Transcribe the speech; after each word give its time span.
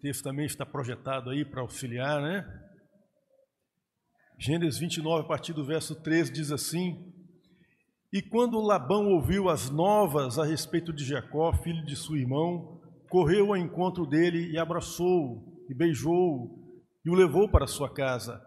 texto 0.00 0.22
também 0.22 0.46
está 0.46 0.64
projetado 0.64 1.30
aí 1.30 1.44
para 1.44 1.60
auxiliar, 1.60 2.20
né? 2.22 2.46
Gênesis 4.38 4.78
29, 4.78 5.24
a 5.24 5.28
partir 5.28 5.52
do 5.52 5.64
verso 5.64 5.94
13, 5.96 6.32
diz 6.32 6.52
assim: 6.52 7.12
E 8.12 8.22
quando 8.22 8.60
Labão 8.60 9.08
ouviu 9.08 9.48
as 9.48 9.68
novas 9.68 10.38
a 10.38 10.44
respeito 10.44 10.92
de 10.92 11.04
Jacó, 11.04 11.52
filho 11.52 11.84
de 11.84 11.96
seu 11.96 12.16
irmão, 12.16 12.80
correu 13.08 13.48
ao 13.48 13.56
encontro 13.56 14.06
dele 14.06 14.50
e 14.52 14.58
abraçou-o, 14.58 15.64
e 15.68 15.74
beijou-o, 15.74 16.80
e 17.04 17.10
o 17.10 17.14
levou 17.14 17.48
para 17.48 17.66
sua 17.66 17.92
casa. 17.92 18.40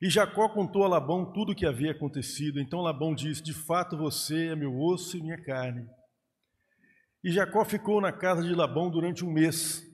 E 0.00 0.08
Jacó 0.08 0.48
contou 0.48 0.84
a 0.84 0.88
Labão 0.88 1.32
tudo 1.32 1.50
o 1.50 1.54
que 1.54 1.66
havia 1.66 1.90
acontecido. 1.90 2.60
Então 2.60 2.80
Labão 2.80 3.12
disse: 3.14 3.42
De 3.42 3.52
fato 3.52 3.96
você 3.96 4.48
é 4.48 4.56
meu 4.56 4.78
osso 4.78 5.16
e 5.16 5.22
minha 5.22 5.42
carne. 5.42 5.84
E 7.24 7.32
Jacó 7.32 7.64
ficou 7.64 8.00
na 8.00 8.12
casa 8.12 8.44
de 8.44 8.54
Labão 8.54 8.88
durante 8.88 9.24
um 9.24 9.32
mês. 9.32 9.87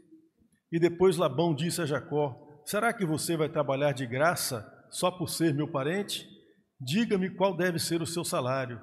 E 0.74 0.78
depois 0.80 1.16
Labão 1.16 1.54
disse 1.54 1.80
a 1.80 1.86
Jacó: 1.86 2.36
Será 2.64 2.92
que 2.92 3.06
você 3.06 3.36
vai 3.36 3.48
trabalhar 3.48 3.92
de 3.92 4.04
graça 4.04 4.68
só 4.90 5.08
por 5.08 5.28
ser 5.28 5.54
meu 5.54 5.68
parente? 5.68 6.28
Diga-me 6.80 7.30
qual 7.30 7.56
deve 7.56 7.78
ser 7.78 8.02
o 8.02 8.06
seu 8.06 8.24
salário. 8.24 8.80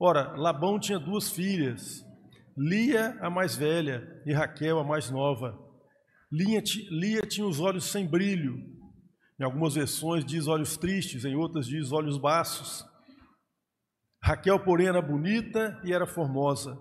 Ora, 0.00 0.34
Labão 0.36 0.80
tinha 0.80 0.98
duas 0.98 1.30
filhas, 1.30 2.04
Lia, 2.58 3.16
a 3.20 3.30
mais 3.30 3.54
velha, 3.54 4.20
e 4.26 4.32
Raquel, 4.32 4.80
a 4.80 4.84
mais 4.84 5.10
nova. 5.10 5.56
Lia, 6.28 6.60
Lia 6.90 7.22
tinha 7.22 7.46
os 7.46 7.60
olhos 7.60 7.84
sem 7.84 8.04
brilho. 8.04 8.58
Em 9.38 9.44
algumas 9.44 9.74
versões 9.74 10.24
diz 10.24 10.48
olhos 10.48 10.76
tristes, 10.76 11.24
em 11.24 11.36
outras 11.36 11.68
diz 11.68 11.92
olhos 11.92 12.18
baços. 12.18 12.84
Raquel, 14.20 14.58
porém, 14.58 14.88
era 14.88 15.00
bonita 15.00 15.80
e 15.84 15.92
era 15.92 16.04
formosa. 16.04 16.76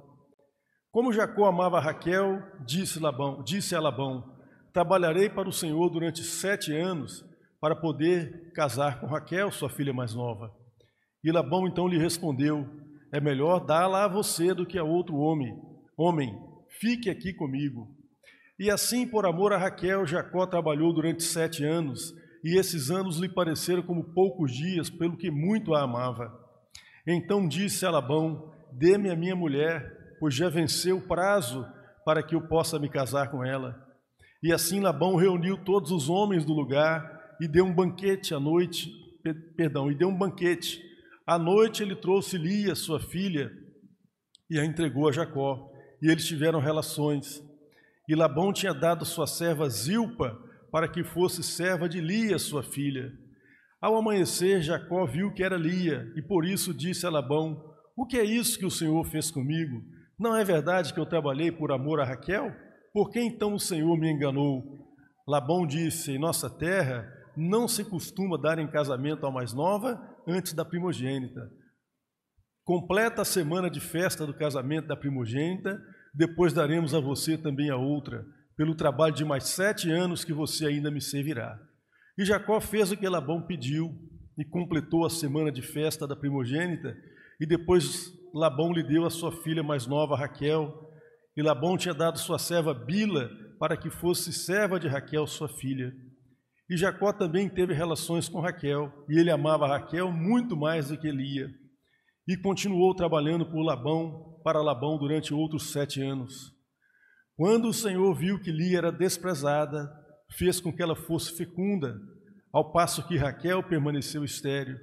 Como 0.91 1.13
Jacó 1.13 1.45
amava 1.45 1.79
Raquel, 1.79 2.43
disse, 2.65 2.99
Labão, 2.99 3.41
disse 3.43 3.73
a 3.73 3.79
Labão: 3.79 4.35
Trabalharei 4.73 5.29
para 5.29 5.47
o 5.47 5.53
Senhor 5.53 5.89
durante 5.89 6.21
sete 6.21 6.75
anos 6.75 7.23
para 7.61 7.77
poder 7.77 8.51
casar 8.53 8.99
com 8.99 9.07
Raquel, 9.07 9.51
sua 9.51 9.69
filha 9.69 9.93
mais 9.93 10.13
nova. 10.13 10.53
E 11.23 11.31
Labão 11.31 11.65
então 11.65 11.87
lhe 11.87 11.97
respondeu: 11.97 12.67
É 13.09 13.21
melhor 13.21 13.65
dá-la 13.65 14.03
a 14.03 14.07
você 14.09 14.53
do 14.53 14.65
que 14.65 14.77
a 14.77 14.83
outro 14.83 15.15
homem. 15.15 15.57
Homem, 15.95 16.37
fique 16.81 17.09
aqui 17.09 17.33
comigo. 17.33 17.87
E 18.59 18.69
assim, 18.69 19.07
por 19.07 19.25
amor 19.25 19.53
a 19.53 19.57
Raquel, 19.57 20.05
Jacó 20.05 20.45
trabalhou 20.45 20.93
durante 20.93 21.23
sete 21.23 21.63
anos, 21.63 22.13
e 22.43 22.59
esses 22.59 22.91
anos 22.91 23.17
lhe 23.17 23.29
pareceram 23.29 23.81
como 23.81 24.13
poucos 24.13 24.51
dias, 24.51 24.89
pelo 24.89 25.15
que 25.15 25.31
muito 25.31 25.73
a 25.73 25.83
amava. 25.83 26.37
Então 27.07 27.47
disse 27.47 27.85
a 27.85 27.91
Labão: 27.91 28.51
Dê-me 28.73 29.09
a 29.09 29.15
minha 29.15 29.37
mulher 29.37 30.00
pois 30.21 30.35
já 30.35 30.49
venceu 30.49 30.97
o 30.97 31.01
prazo 31.01 31.67
para 32.05 32.21
que 32.21 32.35
eu 32.35 32.47
possa 32.47 32.77
me 32.77 32.87
casar 32.87 33.31
com 33.31 33.43
ela. 33.43 33.75
E 34.43 34.53
assim 34.53 34.79
Labão 34.79 35.15
reuniu 35.15 35.57
todos 35.57 35.89
os 35.89 36.09
homens 36.09 36.45
do 36.45 36.53
lugar 36.53 37.35
e 37.41 37.47
deu 37.47 37.65
um 37.65 37.73
banquete 37.73 38.31
à 38.31 38.39
noite, 38.39 38.91
perdão, 39.57 39.91
e 39.91 39.95
deu 39.95 40.09
um 40.09 40.15
banquete. 40.15 40.79
À 41.25 41.39
noite 41.39 41.81
ele 41.81 41.95
trouxe 41.95 42.37
Lia, 42.37 42.75
sua 42.75 42.99
filha, 42.99 43.51
e 44.47 44.59
a 44.59 44.63
entregou 44.63 45.09
a 45.09 45.11
Jacó, 45.11 45.67
e 45.99 46.11
eles 46.11 46.27
tiveram 46.27 46.59
relações. 46.59 47.41
E 48.07 48.13
Labão 48.13 48.53
tinha 48.53 48.75
dado 48.75 49.03
sua 49.05 49.25
serva 49.25 49.67
Zilpa 49.69 50.37
para 50.71 50.87
que 50.87 51.03
fosse 51.03 51.41
serva 51.41 51.89
de 51.89 51.99
Lia, 51.99 52.37
sua 52.37 52.61
filha. 52.61 53.11
Ao 53.81 53.95
amanhecer, 53.95 54.61
Jacó 54.61 55.03
viu 55.07 55.33
que 55.33 55.43
era 55.43 55.57
Lia, 55.57 56.13
e 56.15 56.21
por 56.21 56.45
isso 56.45 56.75
disse 56.75 57.07
a 57.07 57.09
Labão: 57.09 57.59
O 57.97 58.05
que 58.05 58.17
é 58.17 58.23
isso 58.23 58.59
que 58.59 58.67
o 58.67 58.71
Senhor 58.71 59.03
fez 59.05 59.31
comigo? 59.31 59.81
Não 60.21 60.35
é 60.35 60.43
verdade 60.43 60.93
que 60.93 60.99
eu 60.99 61.05
trabalhei 61.07 61.51
por 61.51 61.71
amor 61.71 61.99
a 61.99 62.05
Raquel? 62.05 62.55
Por 62.93 63.09
que 63.09 63.19
então 63.19 63.55
o 63.55 63.59
Senhor 63.59 63.97
me 63.97 64.07
enganou? 64.07 64.87
Labão 65.27 65.65
disse: 65.65 66.11
Em 66.11 66.19
nossa 66.19 66.47
terra 66.47 67.11
não 67.35 67.67
se 67.67 67.83
costuma 67.83 68.37
dar 68.37 68.59
em 68.59 68.69
casamento 68.69 69.25
a 69.25 69.31
mais 69.31 69.51
nova 69.51 69.99
antes 70.27 70.53
da 70.53 70.63
primogênita. 70.63 71.49
Completa 72.63 73.23
a 73.23 73.25
semana 73.25 73.67
de 73.67 73.79
festa 73.79 74.23
do 74.27 74.33
casamento 74.35 74.87
da 74.87 74.95
primogênita, 74.95 75.81
depois 76.13 76.53
daremos 76.53 76.93
a 76.93 76.99
você 76.99 77.35
também 77.35 77.71
a 77.71 77.75
outra, 77.75 78.23
pelo 78.55 78.75
trabalho 78.75 79.15
de 79.15 79.25
mais 79.25 79.45
sete 79.45 79.89
anos 79.89 80.23
que 80.23 80.33
você 80.33 80.67
ainda 80.67 80.91
me 80.91 81.01
servirá. 81.01 81.59
E 82.15 82.23
Jacó 82.23 82.61
fez 82.61 82.91
o 82.91 82.97
que 82.97 83.09
Labão 83.09 83.41
pediu 83.41 83.89
e 84.37 84.45
completou 84.45 85.03
a 85.03 85.09
semana 85.09 85.51
de 85.51 85.63
festa 85.63 86.07
da 86.07 86.15
primogênita, 86.15 86.95
e 87.39 87.47
depois 87.47 88.20
Labão 88.33 88.71
lhe 88.71 88.83
deu 88.83 89.05
a 89.05 89.09
sua 89.09 89.31
filha 89.31 89.61
mais 89.61 89.85
nova, 89.85 90.15
Raquel, 90.15 90.89
e 91.35 91.41
Labão 91.41 91.77
tinha 91.77 91.93
dado 91.93 92.19
sua 92.19 92.39
serva 92.39 92.73
Bila 92.73 93.29
para 93.59 93.77
que 93.77 93.89
fosse 93.89 94.33
serva 94.33 94.79
de 94.79 94.87
Raquel, 94.87 95.27
sua 95.27 95.47
filha. 95.47 95.93
E 96.69 96.77
Jacó 96.77 97.11
também 97.11 97.49
teve 97.49 97.73
relações 97.73 98.29
com 98.29 98.39
Raquel, 98.39 98.91
e 99.09 99.19
ele 99.19 99.29
amava 99.29 99.67
Raquel 99.67 100.11
muito 100.11 100.55
mais 100.55 100.87
do 100.87 100.97
que 100.97 101.11
Lia. 101.11 101.49
E 102.27 102.37
continuou 102.37 102.95
trabalhando 102.95 103.45
por 103.45 103.61
Labão, 103.61 104.39
para 104.43 104.61
Labão 104.61 104.97
durante 104.97 105.33
outros 105.33 105.71
sete 105.71 106.01
anos. 106.01 106.53
Quando 107.35 107.67
o 107.67 107.73
Senhor 107.73 108.13
viu 108.15 108.39
que 108.39 108.51
Lia 108.51 108.77
era 108.77 108.91
desprezada, 108.91 109.91
fez 110.37 110.59
com 110.59 110.71
que 110.71 110.81
ela 110.81 110.95
fosse 110.95 111.35
fecunda, 111.35 111.99
ao 112.53 112.71
passo 112.71 113.05
que 113.07 113.17
Raquel 113.17 113.63
permaneceu 113.63 114.23
estéril. 114.23 114.77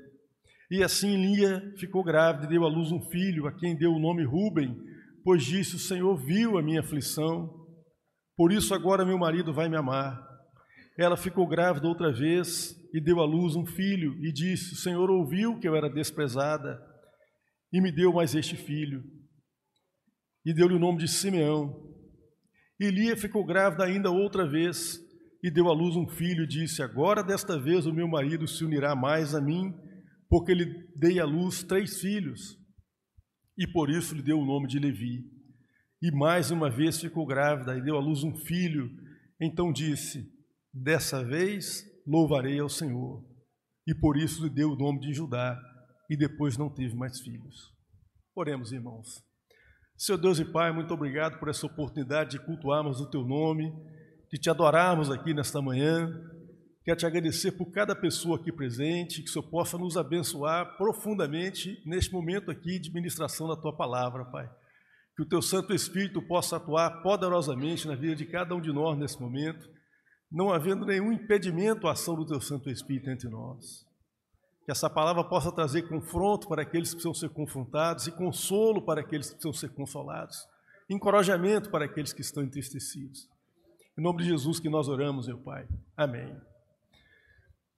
E 0.70 0.82
assim 0.82 1.16
Lia 1.16 1.72
ficou 1.78 2.04
grávida 2.04 2.44
e 2.44 2.48
deu 2.50 2.64
à 2.64 2.68
luz 2.68 2.92
um 2.92 3.00
filho, 3.00 3.46
a 3.46 3.52
quem 3.52 3.74
deu 3.74 3.92
o 3.92 3.98
nome 3.98 4.22
Ruben, 4.22 4.76
pois 5.24 5.42
disse: 5.42 5.76
O 5.76 5.78
Senhor 5.78 6.14
viu 6.16 6.58
a 6.58 6.62
minha 6.62 6.80
aflição, 6.80 7.48
por 8.36 8.52
isso 8.52 8.74
agora 8.74 9.04
meu 9.04 9.18
marido 9.18 9.52
vai 9.52 9.68
me 9.68 9.76
amar. 9.76 10.22
Ela 10.98 11.16
ficou 11.16 11.46
grávida 11.46 11.88
outra 11.88 12.12
vez 12.12 12.76
e 12.92 13.00
deu 13.00 13.20
à 13.20 13.24
luz 13.24 13.56
um 13.56 13.64
filho, 13.64 14.14
e 14.22 14.30
disse: 14.30 14.74
O 14.74 14.76
Senhor 14.76 15.10
ouviu 15.10 15.58
que 15.58 15.66
eu 15.66 15.74
era 15.74 15.88
desprezada, 15.88 16.78
e 17.72 17.80
me 17.80 17.90
deu 17.90 18.12
mais 18.12 18.34
este 18.34 18.54
filho. 18.54 19.02
E 20.44 20.52
deu-lhe 20.52 20.74
o 20.74 20.78
nome 20.78 20.98
de 20.98 21.08
Simeão. 21.08 21.88
E 22.78 22.90
Lia 22.90 23.16
ficou 23.16 23.44
grávida 23.44 23.84
ainda 23.84 24.10
outra 24.10 24.46
vez, 24.46 25.00
e 25.42 25.50
deu 25.50 25.70
à 25.70 25.72
luz 25.72 25.96
um 25.96 26.06
filho, 26.06 26.44
e 26.44 26.46
disse: 26.46 26.82
Agora 26.82 27.22
desta 27.22 27.58
vez 27.58 27.86
o 27.86 27.92
meu 27.92 28.06
marido 28.06 28.46
se 28.46 28.62
unirá 28.66 28.94
mais 28.94 29.34
a 29.34 29.40
mim 29.40 29.74
porque 30.28 30.54
lhe 30.54 30.86
dei 30.94 31.18
à 31.18 31.24
luz 31.24 31.62
três 31.62 32.00
filhos, 32.00 32.58
e 33.56 33.66
por 33.66 33.90
isso 33.90 34.14
lhe 34.14 34.22
deu 34.22 34.38
o 34.38 34.44
nome 34.44 34.68
de 34.68 34.78
Levi. 34.78 35.24
E 36.00 36.12
mais 36.12 36.50
uma 36.50 36.70
vez 36.70 37.00
ficou 37.00 37.26
grávida 37.26 37.76
e 37.76 37.82
deu 37.82 37.96
à 37.96 38.00
luz 38.00 38.22
um 38.22 38.36
filho. 38.36 38.88
Então 39.40 39.72
disse: 39.72 40.32
Dessa 40.72 41.24
vez 41.24 41.84
louvarei 42.06 42.60
ao 42.60 42.68
Senhor. 42.68 43.24
E 43.86 43.94
por 43.94 44.16
isso 44.16 44.44
lhe 44.44 44.50
deu 44.50 44.70
o 44.70 44.76
nome 44.76 45.00
de 45.00 45.12
Judá, 45.12 45.58
e 46.08 46.16
depois 46.16 46.56
não 46.56 46.68
teve 46.68 46.94
mais 46.94 47.20
filhos. 47.20 47.74
Oremos, 48.36 48.70
irmãos. 48.70 49.24
Senhor 49.96 50.18
Deus 50.18 50.38
e 50.38 50.44
Pai, 50.44 50.70
muito 50.72 50.94
obrigado 50.94 51.40
por 51.40 51.48
essa 51.48 51.66
oportunidade 51.66 52.32
de 52.32 52.44
cultuarmos 52.44 53.00
o 53.00 53.10
Teu 53.10 53.24
nome, 53.24 53.72
de 54.30 54.38
te 54.38 54.48
adorarmos 54.48 55.10
aqui 55.10 55.34
nesta 55.34 55.60
manhã, 55.60 56.08
Quero 56.88 57.00
te 57.00 57.04
agradecer 57.04 57.52
por 57.52 57.66
cada 57.66 57.94
pessoa 57.94 58.38
aqui 58.38 58.50
presente, 58.50 59.20
que 59.22 59.28
o 59.28 59.30
Senhor 59.30 59.46
possa 59.50 59.76
nos 59.76 59.98
abençoar 59.98 60.78
profundamente 60.78 61.82
neste 61.84 62.10
momento 62.10 62.50
aqui 62.50 62.78
de 62.78 62.90
ministração 62.90 63.46
da 63.46 63.54
tua 63.54 63.76
palavra, 63.76 64.24
Pai. 64.24 64.50
Que 65.14 65.20
o 65.20 65.28
teu 65.28 65.42
Santo 65.42 65.74
Espírito 65.74 66.22
possa 66.22 66.56
atuar 66.56 67.02
poderosamente 67.02 67.86
na 67.86 67.94
vida 67.94 68.16
de 68.16 68.24
cada 68.24 68.54
um 68.54 68.60
de 68.62 68.72
nós 68.72 68.96
nesse 68.96 69.20
momento, 69.20 69.68
não 70.32 70.50
havendo 70.50 70.86
nenhum 70.86 71.12
impedimento 71.12 71.86
à 71.86 71.92
ação 71.92 72.16
do 72.16 72.24
teu 72.24 72.40
Santo 72.40 72.70
Espírito 72.70 73.10
entre 73.10 73.28
nós. 73.28 73.84
Que 74.64 74.72
essa 74.72 74.88
palavra 74.88 75.22
possa 75.22 75.52
trazer 75.52 75.82
confronto 75.90 76.48
para 76.48 76.62
aqueles 76.62 76.88
que 76.88 77.02
precisam 77.02 77.12
ser 77.12 77.28
confrontados 77.28 78.06
e 78.06 78.12
consolo 78.12 78.80
para 78.80 79.02
aqueles 79.02 79.26
que 79.26 79.34
precisam 79.34 79.52
ser 79.52 79.74
consolados, 79.74 80.38
encorajamento 80.88 81.68
para 81.68 81.84
aqueles 81.84 82.14
que 82.14 82.22
estão 82.22 82.42
entristecidos. 82.42 83.28
Em 83.98 84.00
nome 84.00 84.22
de 84.22 84.30
Jesus 84.30 84.58
que 84.58 84.70
nós 84.70 84.88
oramos, 84.88 85.26
meu 85.26 85.36
Pai. 85.36 85.68
Amém. 85.94 86.47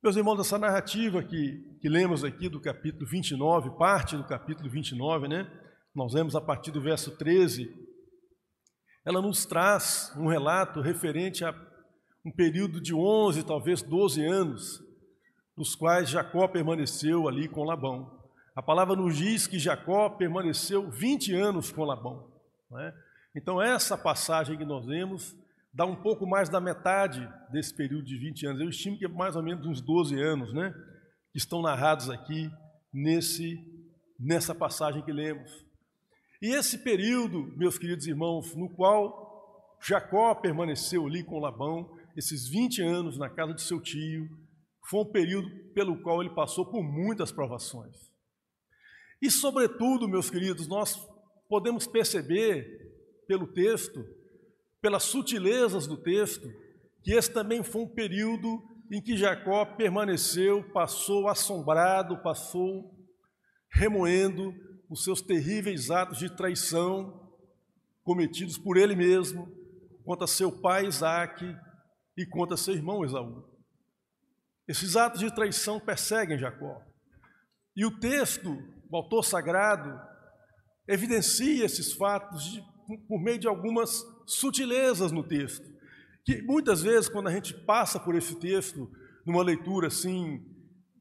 Meus 0.03 0.17
irmãos, 0.17 0.41
essa 0.41 0.57
narrativa 0.57 1.23
que, 1.23 1.59
que 1.79 1.87
lemos 1.87 2.25
aqui 2.25 2.49
do 2.49 2.59
capítulo 2.59 3.05
29, 3.07 3.77
parte 3.77 4.17
do 4.17 4.25
capítulo 4.25 4.71
29, 4.71 5.29
né? 5.29 5.47
Nós 5.95 6.15
vemos 6.15 6.35
a 6.35 6.41
partir 6.41 6.71
do 6.71 6.81
verso 6.81 7.19
13. 7.19 7.71
Ela 9.05 9.21
nos 9.21 9.45
traz 9.45 10.11
um 10.17 10.27
relato 10.27 10.81
referente 10.81 11.45
a 11.45 11.55
um 12.25 12.33
período 12.33 12.81
de 12.81 12.95
11, 12.95 13.43
talvez 13.45 13.83
12 13.83 14.25
anos, 14.25 14.83
nos 15.55 15.75
quais 15.75 16.09
Jacó 16.09 16.49
permaneceu 16.49 17.29
ali 17.29 17.47
com 17.47 17.63
Labão. 17.63 18.25
A 18.57 18.63
palavra 18.63 18.97
nos 18.97 19.19
diz 19.19 19.47
que 19.47 19.59
Jacó 19.59 20.09
permaneceu 20.09 20.91
20 20.91 21.35
anos 21.35 21.71
com 21.71 21.85
Labão. 21.85 22.27
É? 22.75 22.95
Então, 23.37 23.61
essa 23.61 23.99
passagem 23.99 24.57
que 24.57 24.65
nós 24.65 24.87
vemos 24.87 25.37
dá 25.73 25.87
um 25.87 25.97
pouco 25.97 26.27
mais 26.27 26.49
da 26.49 26.61
metade 26.61 27.29
desse 27.51 27.75
período 27.75 28.05
de 28.05 28.17
20 28.17 28.47
anos. 28.47 28.61
Eu 28.61 28.69
estimo 28.69 28.99
que 28.99 29.05
é 29.05 29.09
mais 29.09 29.37
ou 29.37 29.43
menos 29.43 29.67
uns 29.67 29.81
12 29.81 30.21
anos, 30.21 30.53
né? 30.53 30.75
Que 31.33 31.39
estão 31.39 31.63
narrados 31.63 32.11
aqui 32.11 32.51
nesse, 32.93 33.59
nessa 34.19 34.55
passagem 34.55 35.03
que 35.03 35.13
lemos. 35.13 35.51
E 36.43 36.55
esse 36.55 36.79
período, 36.79 37.55
meus 37.57 37.79
queridos 37.79 38.07
irmãos, 38.07 38.55
no 38.55 38.69
qual 38.71 39.79
Jacó 39.83 40.35
permaneceu 40.35 41.07
ali 41.07 41.23
com 41.23 41.39
Labão 41.39 41.97
esses 42.17 42.49
20 42.49 42.83
anos 42.83 43.19
na 43.19 43.29
casa 43.29 43.55
de 43.55 43.63
seu 43.63 43.81
tio. 43.81 44.29
Foi 44.89 45.01
um 45.01 45.13
período 45.13 45.49
pelo 45.73 46.01
qual 46.03 46.21
ele 46.21 46.35
passou 46.35 46.67
por 46.67 46.83
muitas 46.83 47.31
provações. 47.31 48.11
E, 49.23 49.31
sobretudo, 49.31 50.09
meus 50.09 50.31
queridos, 50.31 50.67
nós 50.67 50.97
podemos 51.49 51.87
perceber 51.87 52.67
pelo 53.27 53.47
texto, 53.47 54.05
pelas 54.81 55.05
sutilezas 55.05 55.87
do 55.87 55.97
texto, 55.97 56.49
que 57.03 57.13
esse 57.13 57.33
também 57.33 57.63
foi 57.63 57.83
um 57.83 57.89
período 57.89 58.63
em 58.91 59.01
que 59.01 59.17
Jacó 59.17 59.65
permaneceu, 59.65 60.65
passou 60.73 61.29
assombrado, 61.29 62.23
passou 62.23 62.91
remoendo 63.73 64.53
os 64.89 65.05
seus 65.05 65.23
terríveis 65.23 65.91
atos 65.91 66.19
de 66.19 66.35
traição 66.35 67.31
cometidos 68.03 68.59
por 68.59 68.77
ele 68.77 68.97
mesmo 68.97 69.49
contra 70.05 70.27
seu 70.27 70.51
pai 70.51 70.87
Isaque 70.87 71.57
e 72.17 72.27
contra 72.27 72.57
seu 72.57 72.75
irmão 72.75 73.05
Esaú. 73.05 73.45
Esses 74.67 74.97
atos 74.97 75.21
de 75.21 75.33
traição 75.35 75.79
perseguem 75.79 76.39
Jacó. 76.39 76.83
E 77.77 77.87
o 77.87 77.99
texto, 78.01 78.51
o 78.91 78.97
autor 78.97 79.25
sagrado, 79.25 79.97
evidencia 80.89 81.65
esses 81.65 81.93
fatos 81.93 82.45
de, 82.45 82.63
por 83.07 83.21
meio 83.23 83.39
de 83.39 83.47
algumas 83.47 84.03
sutilezas 84.33 85.13
no 85.13 85.23
texto. 85.23 85.69
Que 86.25 86.43
muitas 86.43 86.83
vezes, 86.83 87.09
quando 87.09 87.29
a 87.29 87.33
gente 87.33 87.55
passa 87.55 87.99
por 87.99 88.15
esse 88.15 88.39
texto, 88.39 88.91
numa 89.27 89.43
leitura 89.43 89.89
assim, 89.89 90.45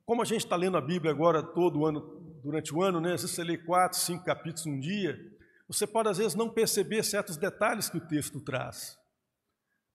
como 0.06 0.22
a 0.22 0.26
gente 0.26 0.44
está 0.44 0.56
lendo 0.56 0.78
a 0.78 0.82
Bíblia 0.82 1.12
agora 1.12 1.44
todo 1.44 1.86
ano, 1.86 2.02
durante 2.44 2.74
o 2.74 2.82
ano, 2.82 3.00
né? 3.00 3.14
Às 3.14 3.22
vezes 3.22 3.36
você 3.36 3.44
lê 3.44 3.58
quatro, 3.58 4.00
cinco 4.00 4.26
capítulos 4.26 4.66
num 4.66 4.80
dia, 4.80 5.18
você 5.68 5.86
pode 5.86 6.10
às 6.10 6.18
vezes 6.18 6.36
não 6.36 6.50
perceber 6.50 7.04
certos 7.04 7.38
detalhes 7.38 7.90
que 7.90 7.98
o 7.98 8.08
texto 8.08 8.40
traz. 8.42 8.98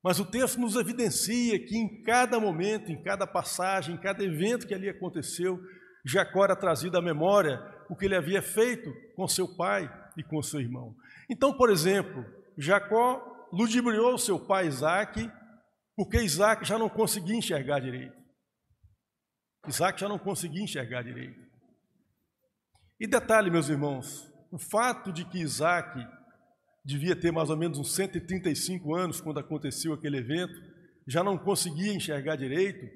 Mas 0.03 0.21
o 0.21 0.25
texto 0.25 0.61
nos 0.61 0.77
evidencia 0.77 1.59
que 1.59 1.77
em 1.77 2.03
cada 2.03 2.39
momento, 2.39 2.93
em 2.93 3.03
cada 3.03 3.27
passagem, 3.27 3.95
em 3.95 3.99
cada 3.99 4.23
evento 4.23 4.67
que 4.67 4.75
ali 4.75 4.89
aconteceu, 4.89 5.59
Jacó 6.05 6.45
era 6.45 6.55
trazido 6.55 6.99
à 6.99 7.03
memória 7.03 7.59
o 7.89 7.97
que 7.97 8.05
ele 8.05 8.15
havia 8.15 8.43
feito 8.43 8.93
com 9.17 9.27
seu 9.27 9.49
pai 9.57 9.91
e 10.17 10.23
com 10.23 10.43
seu 10.43 10.61
irmão. 10.61 10.95
Então, 11.29 11.57
por 11.57 11.71
exemplo, 11.71 12.25
Jacó 12.57 13.49
ludibriou 13.53 14.19
seu 14.19 14.39
pai 14.39 14.67
Isaac, 14.67 15.31
porque 15.97 16.21
Isaac 16.21 16.65
já 16.65 16.79
não 16.79 16.89
conseguia 16.89 17.37
enxergar 17.37 17.81
direito. 17.81 18.17
Isaac 19.67 20.01
já 20.01 20.09
não 20.09 20.19
conseguia 20.19 20.63
enxergar 20.63 21.03
direito. 21.03 21.41
E 23.01 23.07
detalhe, 23.07 23.51
meus 23.51 23.69
irmãos, 23.69 24.31
o 24.53 24.59
fato 24.59 25.13
de 25.13 25.25
que 25.25 25.41
Isaac 25.41 25.99
devia 26.85 27.17
ter 27.17 27.33
mais 27.33 27.49
ou 27.49 27.57
menos 27.57 27.79
uns 27.79 27.95
135 27.95 28.95
anos 28.95 29.21
quando 29.21 29.41
aconteceu 29.41 29.95
aquele 29.95 30.19
evento, 30.19 30.55
já 31.09 31.23
não 31.23 31.39
conseguia 31.39 31.95
enxergar 31.95 32.37
direito, 32.37 32.87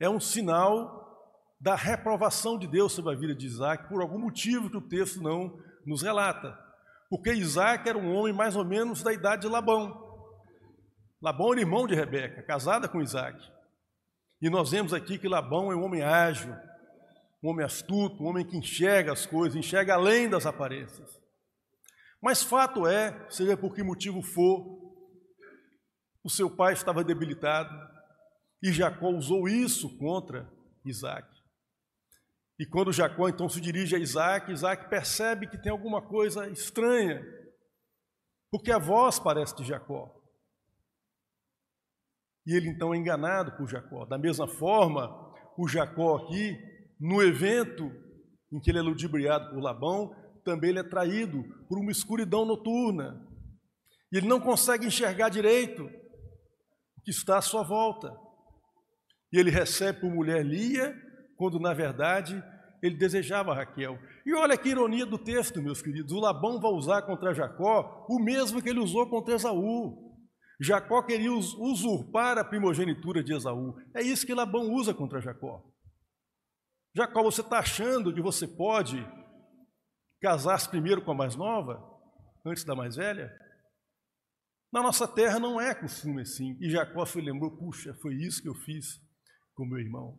é 0.00 0.10
um 0.10 0.20
sinal 0.20 1.04
da 1.60 1.74
reprovação 1.74 2.58
de 2.58 2.66
Deus 2.66 2.92
sobre 2.92 3.14
a 3.14 3.16
vida 3.16 3.34
de 3.34 3.46
Isaac, 3.46 3.88
por 3.88 4.02
algum 4.02 4.18
motivo 4.18 4.68
que 4.68 4.76
o 4.76 4.88
texto 4.88 5.22
não 5.22 5.58
nos 5.86 6.02
relata. 6.02 6.65
Porque 7.08 7.32
Isaac 7.32 7.88
era 7.88 7.96
um 7.96 8.14
homem 8.14 8.32
mais 8.32 8.56
ou 8.56 8.64
menos 8.64 9.02
da 9.02 9.12
idade 9.12 9.42
de 9.42 9.48
Labão. 9.48 10.04
Labão 11.22 11.52
era 11.52 11.60
irmão 11.60 11.86
de 11.86 11.94
Rebeca, 11.94 12.42
casada 12.42 12.88
com 12.88 13.00
Isaac. 13.00 13.38
E 14.40 14.50
nós 14.50 14.70
vemos 14.70 14.92
aqui 14.92 15.18
que 15.18 15.28
Labão 15.28 15.72
é 15.72 15.76
um 15.76 15.84
homem 15.84 16.02
ágil, 16.02 16.54
um 17.42 17.50
homem 17.50 17.64
astuto, 17.64 18.22
um 18.22 18.26
homem 18.26 18.44
que 18.44 18.56
enxerga 18.56 19.12
as 19.12 19.24
coisas, 19.24 19.56
enxerga 19.56 19.94
além 19.94 20.28
das 20.28 20.46
aparências. 20.46 21.08
Mas 22.20 22.42
fato 22.42 22.86
é, 22.86 23.26
seja 23.30 23.56
por 23.56 23.74
que 23.74 23.82
motivo 23.82 24.22
for, 24.22 24.76
o 26.24 26.28
seu 26.28 26.50
pai 26.50 26.72
estava 26.72 27.04
debilitado 27.04 27.72
e 28.62 28.72
Jacó 28.72 29.10
usou 29.10 29.48
isso 29.48 29.96
contra 29.96 30.50
Isaac. 30.84 31.28
E 32.58 32.64
quando 32.64 32.92
Jacó 32.92 33.28
então 33.28 33.48
se 33.48 33.60
dirige 33.60 33.94
a 33.94 33.98
Isaac, 33.98 34.50
Isaac 34.50 34.88
percebe 34.88 35.46
que 35.46 35.60
tem 35.60 35.70
alguma 35.70 36.00
coisa 36.00 36.48
estranha, 36.48 37.22
porque 38.50 38.72
a 38.72 38.78
voz 38.78 39.18
parece 39.18 39.54
de 39.56 39.64
Jacó. 39.64 40.14
E 42.46 42.56
ele 42.56 42.68
então 42.68 42.94
é 42.94 42.96
enganado 42.96 43.56
por 43.56 43.68
Jacó. 43.68 44.06
Da 44.06 44.16
mesma 44.16 44.46
forma, 44.46 45.10
o 45.58 45.68
Jacó 45.68 46.16
aqui, 46.16 46.56
no 46.98 47.22
evento 47.22 47.90
em 48.52 48.60
que 48.60 48.70
ele 48.70 48.78
é 48.78 48.82
ludibriado 48.82 49.50
por 49.50 49.60
Labão, 49.60 50.14
também 50.44 50.70
ele 50.70 50.78
é 50.78 50.84
traído 50.84 51.42
por 51.68 51.78
uma 51.78 51.90
escuridão 51.90 52.44
noturna. 52.44 53.26
E 54.12 54.16
ele 54.16 54.28
não 54.28 54.40
consegue 54.40 54.86
enxergar 54.86 55.28
direito 55.28 55.84
o 56.96 57.00
que 57.02 57.10
está 57.10 57.38
à 57.38 57.42
sua 57.42 57.64
volta. 57.64 58.16
E 59.32 59.38
ele 59.38 59.50
recebe 59.50 60.00
por 60.00 60.10
mulher 60.10 60.46
Lia, 60.46 60.94
quando 61.36 61.58
na 61.58 61.74
verdade 61.74 62.42
ele 62.82 62.96
desejava 62.96 63.54
Raquel. 63.54 63.98
E 64.24 64.34
olha 64.34 64.56
que 64.56 64.68
ironia 64.68 65.06
do 65.06 65.18
texto, 65.18 65.62
meus 65.62 65.82
queridos. 65.82 66.12
O 66.12 66.20
Labão 66.20 66.60
vai 66.60 66.70
usar 66.70 67.02
contra 67.02 67.34
Jacó 67.34 68.06
o 68.08 68.18
mesmo 68.18 68.62
que 68.62 68.68
ele 68.68 68.80
usou 68.80 69.08
contra 69.08 69.34
Esaú. 69.34 70.04
Jacó 70.60 71.02
queria 71.02 71.32
usurpar 71.32 72.38
a 72.38 72.44
primogenitura 72.44 73.22
de 73.22 73.34
Esaú. 73.34 73.76
É 73.94 74.02
isso 74.02 74.26
que 74.26 74.34
Labão 74.34 74.72
usa 74.72 74.94
contra 74.94 75.20
Jacó. 75.20 75.62
Jacó, 76.94 77.22
você 77.22 77.42
está 77.42 77.58
achando 77.58 78.14
que 78.14 78.22
você 78.22 78.48
pode 78.48 79.06
casar-se 80.20 80.68
primeiro 80.68 81.02
com 81.02 81.10
a 81.10 81.14
mais 81.14 81.36
nova, 81.36 81.82
antes 82.44 82.64
da 82.64 82.74
mais 82.74 82.96
velha? 82.96 83.30
Na 84.72 84.82
nossa 84.82 85.06
terra 85.06 85.38
não 85.38 85.60
é 85.60 85.74
costume 85.74 86.22
assim. 86.22 86.56
E 86.60 86.70
Jacó 86.70 87.04
se 87.04 87.20
lembrou: 87.20 87.56
puxa, 87.56 87.94
foi 88.00 88.14
isso 88.14 88.42
que 88.42 88.48
eu 88.48 88.54
fiz 88.54 88.98
com 89.54 89.66
meu 89.66 89.78
irmão. 89.78 90.18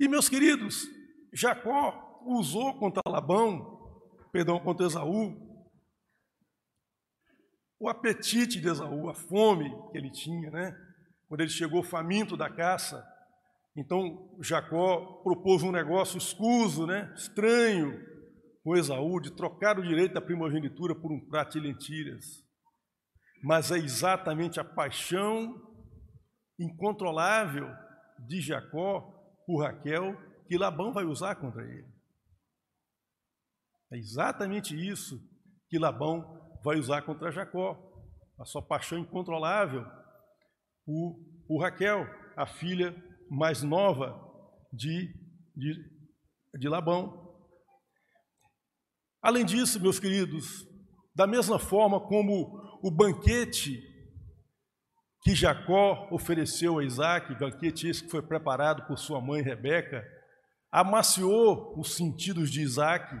E 0.00 0.08
meus 0.08 0.30
queridos, 0.30 0.88
Jacó 1.30 2.22
usou 2.24 2.72
contra 2.78 3.02
Labão, 3.06 4.00
perdão, 4.32 4.58
contra 4.58 4.86
Esaú, 4.86 5.36
o 7.78 7.86
apetite 7.86 8.62
de 8.62 8.68
Esaú, 8.68 9.10
a 9.10 9.14
fome 9.14 9.70
que 9.92 9.98
ele 9.98 10.10
tinha, 10.10 10.50
né? 10.50 10.74
Quando 11.28 11.42
ele 11.42 11.50
chegou 11.50 11.82
faminto 11.82 12.34
da 12.34 12.48
caça, 12.48 13.06
então 13.76 14.34
Jacó 14.40 15.20
propôs 15.22 15.62
um 15.62 15.70
negócio 15.70 16.16
escuso, 16.16 16.86
né? 16.86 17.12
Estranho 17.14 17.92
com 18.64 18.74
Esaú 18.74 19.20
de 19.20 19.36
trocar 19.36 19.78
o 19.78 19.82
direito 19.82 20.14
da 20.14 20.22
primogenitura 20.22 20.94
por 20.94 21.12
um 21.12 21.20
prato 21.28 21.60
de 21.60 21.66
lentilhas. 21.66 22.42
Mas 23.42 23.70
é 23.70 23.76
exatamente 23.76 24.58
a 24.58 24.64
paixão 24.64 25.54
incontrolável 26.58 27.68
de 28.26 28.40
Jacó 28.40 29.19
por 29.50 29.64
Raquel 29.64 30.16
que 30.46 30.56
Labão 30.56 30.92
vai 30.92 31.04
usar 31.04 31.34
contra 31.34 31.64
ele. 31.64 31.92
É 33.92 33.98
exatamente 33.98 34.76
isso 34.76 35.20
que 35.68 35.76
Labão 35.76 36.22
vai 36.62 36.78
usar 36.78 37.02
contra 37.02 37.32
Jacó, 37.32 37.76
a 38.38 38.44
sua 38.44 38.62
paixão 38.62 38.98
incontrolável 38.98 39.84
por, 40.86 41.18
por 41.48 41.62
Raquel, 41.62 42.06
a 42.36 42.46
filha 42.46 42.94
mais 43.28 43.64
nova 43.64 44.16
de, 44.72 45.12
de, 45.56 45.74
de 46.56 46.68
Labão. 46.68 47.28
Além 49.20 49.44
disso, 49.44 49.82
meus 49.82 49.98
queridos, 49.98 50.64
da 51.12 51.26
mesma 51.26 51.58
forma 51.58 52.00
como 52.00 52.78
o 52.82 52.90
banquete 52.90 53.82
que 55.30 55.34
Jacó 55.36 56.08
ofereceu 56.10 56.80
a 56.80 56.84
Isaac, 56.84 57.32
banquete 57.38 57.86
esse 57.86 58.02
que 58.02 58.10
foi 58.10 58.20
preparado 58.20 58.84
por 58.88 58.98
sua 58.98 59.20
mãe 59.20 59.40
Rebeca, 59.40 60.04
amaciou 60.72 61.72
os 61.78 61.94
sentidos 61.94 62.50
de 62.50 62.60
Isaac, 62.60 63.16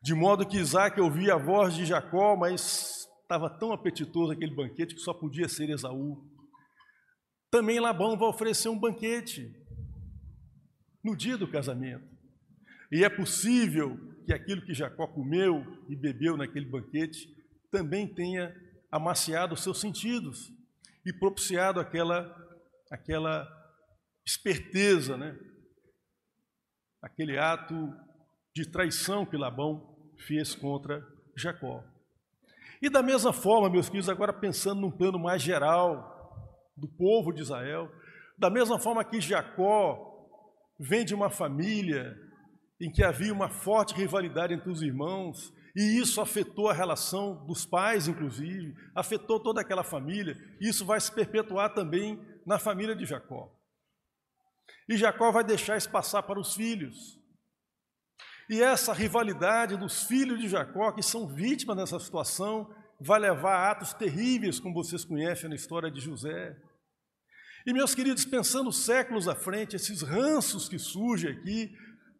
de 0.00 0.14
modo 0.14 0.46
que 0.46 0.56
Isaac 0.56 1.00
ouvia 1.00 1.34
a 1.34 1.36
voz 1.36 1.74
de 1.74 1.84
Jacó, 1.84 2.36
mas 2.36 3.08
estava 3.22 3.50
tão 3.50 3.72
apetitoso 3.72 4.30
aquele 4.30 4.54
banquete 4.54 4.94
que 4.94 5.00
só 5.00 5.12
podia 5.12 5.48
ser 5.48 5.68
Esaú. 5.68 6.24
Também 7.50 7.80
Labão 7.80 8.16
vai 8.16 8.28
oferecer 8.28 8.68
um 8.68 8.78
banquete 8.78 9.52
no 11.02 11.16
dia 11.16 11.36
do 11.36 11.50
casamento. 11.50 12.06
E 12.92 13.02
é 13.02 13.08
possível 13.08 13.98
que 14.24 14.32
aquilo 14.32 14.62
que 14.62 14.72
Jacó 14.72 15.08
comeu 15.08 15.60
e 15.88 15.96
bebeu 15.96 16.36
naquele 16.36 16.66
banquete 16.66 17.26
também 17.68 18.06
tenha 18.06 18.54
amaciado 18.92 19.54
os 19.54 19.62
seus 19.64 19.80
sentidos 19.80 20.54
e 21.04 21.12
propiciado 21.12 21.80
aquela, 21.80 22.34
aquela 22.90 23.46
esperteza, 24.24 25.16
né? 25.16 25.38
aquele 27.02 27.38
ato 27.38 27.92
de 28.54 28.70
traição 28.70 29.26
que 29.26 29.36
Labão 29.36 29.94
fez 30.26 30.54
contra 30.54 31.06
Jacó. 31.36 31.84
E 32.80 32.88
da 32.88 33.02
mesma 33.02 33.32
forma, 33.32 33.68
meus 33.68 33.88
queridos, 33.88 34.08
agora 34.08 34.32
pensando 34.32 34.80
num 34.80 34.90
plano 34.90 35.18
mais 35.18 35.42
geral 35.42 36.12
do 36.76 36.88
povo 36.88 37.32
de 37.32 37.42
Israel, 37.42 37.90
da 38.38 38.50
mesma 38.50 38.78
forma 38.78 39.04
que 39.04 39.20
Jacó 39.20 40.10
vem 40.78 41.04
de 41.04 41.14
uma 41.14 41.30
família 41.30 42.16
em 42.80 42.90
que 42.90 43.04
havia 43.04 43.32
uma 43.32 43.48
forte 43.48 43.94
rivalidade 43.94 44.54
entre 44.54 44.70
os 44.70 44.82
irmãos, 44.82 45.52
E 45.74 45.98
isso 45.98 46.20
afetou 46.20 46.68
a 46.68 46.72
relação 46.72 47.44
dos 47.46 47.66
pais, 47.66 48.06
inclusive, 48.06 48.74
afetou 48.94 49.40
toda 49.40 49.60
aquela 49.60 49.82
família. 49.82 50.36
Isso 50.60 50.84
vai 50.84 51.00
se 51.00 51.10
perpetuar 51.10 51.74
também 51.74 52.20
na 52.46 52.58
família 52.58 52.94
de 52.94 53.04
Jacó. 53.04 53.52
E 54.88 54.96
Jacó 54.96 55.32
vai 55.32 55.42
deixar 55.42 55.76
isso 55.76 55.90
passar 55.90 56.22
para 56.22 56.38
os 56.38 56.54
filhos. 56.54 57.18
E 58.48 58.62
essa 58.62 58.92
rivalidade 58.92 59.76
dos 59.76 60.04
filhos 60.04 60.38
de 60.38 60.48
Jacó, 60.48 60.92
que 60.92 61.02
são 61.02 61.26
vítimas 61.26 61.76
dessa 61.76 61.98
situação, 61.98 62.72
vai 63.00 63.18
levar 63.18 63.56
a 63.56 63.70
atos 63.70 63.94
terríveis, 63.94 64.60
como 64.60 64.74
vocês 64.74 65.04
conhecem 65.04 65.48
na 65.48 65.56
história 65.56 65.90
de 65.90 66.00
José. 66.00 66.56
E, 67.66 67.72
meus 67.72 67.94
queridos, 67.94 68.24
pensando 68.26 68.70
séculos 68.70 69.26
à 69.26 69.34
frente, 69.34 69.74
esses 69.74 70.02
ranços 70.02 70.68
que 70.68 70.78
surgem 70.78 71.30
aqui, 71.30 71.74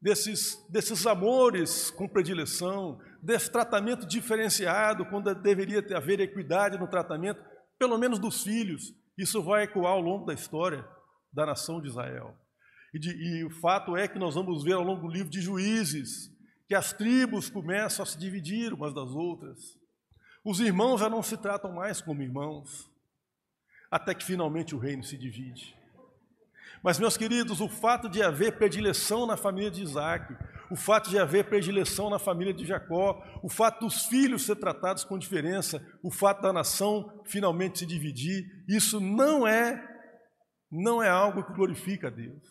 desses, 0.05 0.63
desses 0.69 1.07
amores 1.07 1.91
com 1.91 2.07
predileção, 2.07 3.01
desse 3.23 3.51
tratamento 3.51 4.07
diferenciado, 4.07 5.07
quando 5.07 5.35
deveria 5.35 5.83
ter, 5.83 5.97
haver 5.97 6.21
equidade 6.21 6.79
no 6.79 6.87
tratamento, 6.87 7.43
pelo 7.79 7.97
menos 7.97 8.19
dos 8.19 8.43
filhos, 8.43 8.95
isso 9.17 9.43
vai 9.43 9.63
ecoar 9.63 9.93
ao 9.93 10.03
longo 10.03 10.27
da 10.27 10.35
história 10.35 10.87
da 11.33 11.47
nação 11.47 11.81
de 11.81 11.89
Israel. 11.89 12.37
E, 12.93 12.99
de, 12.99 13.11
e 13.13 13.45
o 13.45 13.51
fato 13.51 13.97
é 13.97 14.07
que 14.07 14.19
nós 14.19 14.35
vamos 14.35 14.63
ver 14.63 14.75
ao 14.75 14.83
longo 14.83 15.09
do 15.09 15.13
livro 15.13 15.31
de 15.31 15.41
Juízes 15.41 16.31
que 16.69 16.75
as 16.75 16.93
tribos 16.93 17.49
começam 17.49 18.03
a 18.03 18.07
se 18.07 18.19
dividir 18.19 18.75
umas 18.75 18.93
das 18.93 19.09
outras. 19.09 19.59
Os 20.45 20.61
irmãos 20.61 20.99
já 20.99 21.09
não 21.09 21.23
se 21.23 21.39
tratam 21.39 21.73
mais 21.73 22.03
como 22.03 22.23
irmãos, 22.23 22.91
até 23.91 24.15
que 24.15 24.25
finalmente 24.25 24.75
o 24.75 24.79
reino 24.79 25.03
se 25.03 25.17
divide. 25.17 25.75
Mas, 26.85 26.99
meus 26.99 27.17
queridos, 27.17 27.63
o 27.63 27.69
fato 27.69 28.11
de 28.11 28.23
haver 28.23 28.59
predileção 28.59 29.27
na 29.27 29.39
família 29.39 29.71
de 29.71 29.83
Isaac, 29.83 30.37
o 30.71 30.77
fato 30.77 31.09
de 31.09 31.19
haver 31.19 31.49
predileção 31.49 32.11
na 32.11 32.19
família 32.19 32.53
de 32.53 32.67
Jacó, 32.67 33.25
o 33.43 33.49
fato 33.49 33.87
dos 33.87 34.05
filhos 34.05 34.45
ser 34.45 34.57
tratados 34.57 35.03
com 35.03 35.19
diferença, 35.19 35.83
o 36.03 36.11
fato 36.11 36.43
da 36.43 36.53
nação 36.53 37.23
finalmente 37.25 37.79
se 37.79 37.87
dividir, 37.87 38.45
isso 38.69 39.01
não 39.01 39.47
é 39.47 39.83
não 40.71 41.03
é 41.03 41.09
algo 41.09 41.43
que 41.43 41.55
glorifica 41.55 42.09
a 42.09 42.11
Deus. 42.11 42.43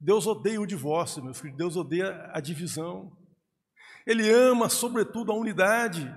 Deus 0.00 0.26
odeia 0.26 0.60
o 0.60 0.66
divórcio, 0.66 1.22
meus 1.22 1.38
filhos, 1.38 1.58
Deus 1.58 1.76
odeia 1.76 2.30
a 2.32 2.40
divisão. 2.40 3.12
Ele 4.06 4.30
ama, 4.30 4.70
sobretudo, 4.70 5.30
a 5.30 5.36
unidade. 5.36 6.10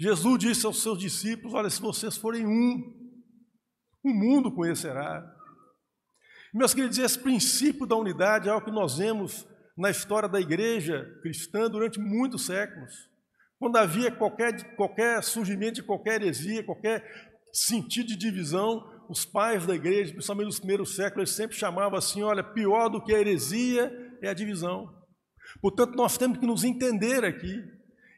Jesus 0.00 0.38
disse 0.38 0.64
aos 0.64 0.80
seus 0.80 0.98
discípulos: 0.98 1.52
Olha, 1.52 1.68
se 1.68 1.80
vocês 1.80 2.16
forem 2.16 2.46
um, 2.46 3.18
o 4.02 4.14
mundo 4.14 4.50
conhecerá. 4.54 5.36
Meus 6.54 6.72
queridos, 6.72 6.98
esse 6.98 7.18
princípio 7.18 7.86
da 7.86 7.96
unidade 7.96 8.48
é 8.48 8.52
algo 8.52 8.64
que 8.64 8.72
nós 8.72 8.96
vemos 8.98 9.46
na 9.76 9.90
história 9.90 10.28
da 10.28 10.40
igreja 10.40 11.04
cristã 11.22 11.68
durante 11.68 12.00
muitos 12.00 12.46
séculos. 12.46 13.08
Quando 13.58 13.76
havia 13.76 14.10
qualquer, 14.10 14.74
qualquer 14.76 15.22
surgimento 15.22 15.74
de 15.74 15.82
qualquer 15.82 16.22
heresia, 16.22 16.64
qualquer 16.64 17.04
sentido 17.52 18.08
de 18.08 18.16
divisão, 18.16 18.82
os 19.10 19.24
pais 19.24 19.66
da 19.66 19.74
igreja, 19.74 20.12
principalmente 20.12 20.46
nos 20.46 20.58
primeiros 20.58 20.94
séculos, 20.96 21.28
eles 21.28 21.36
sempre 21.36 21.56
chamavam 21.56 21.98
assim: 21.98 22.22
olha, 22.22 22.42
pior 22.42 22.88
do 22.88 23.02
que 23.02 23.14
a 23.14 23.20
heresia 23.20 23.90
é 24.22 24.28
a 24.28 24.34
divisão. 24.34 24.96
Portanto, 25.60 25.96
nós 25.96 26.16
temos 26.16 26.38
que 26.38 26.46
nos 26.46 26.64
entender 26.64 27.24
aqui, 27.24 27.62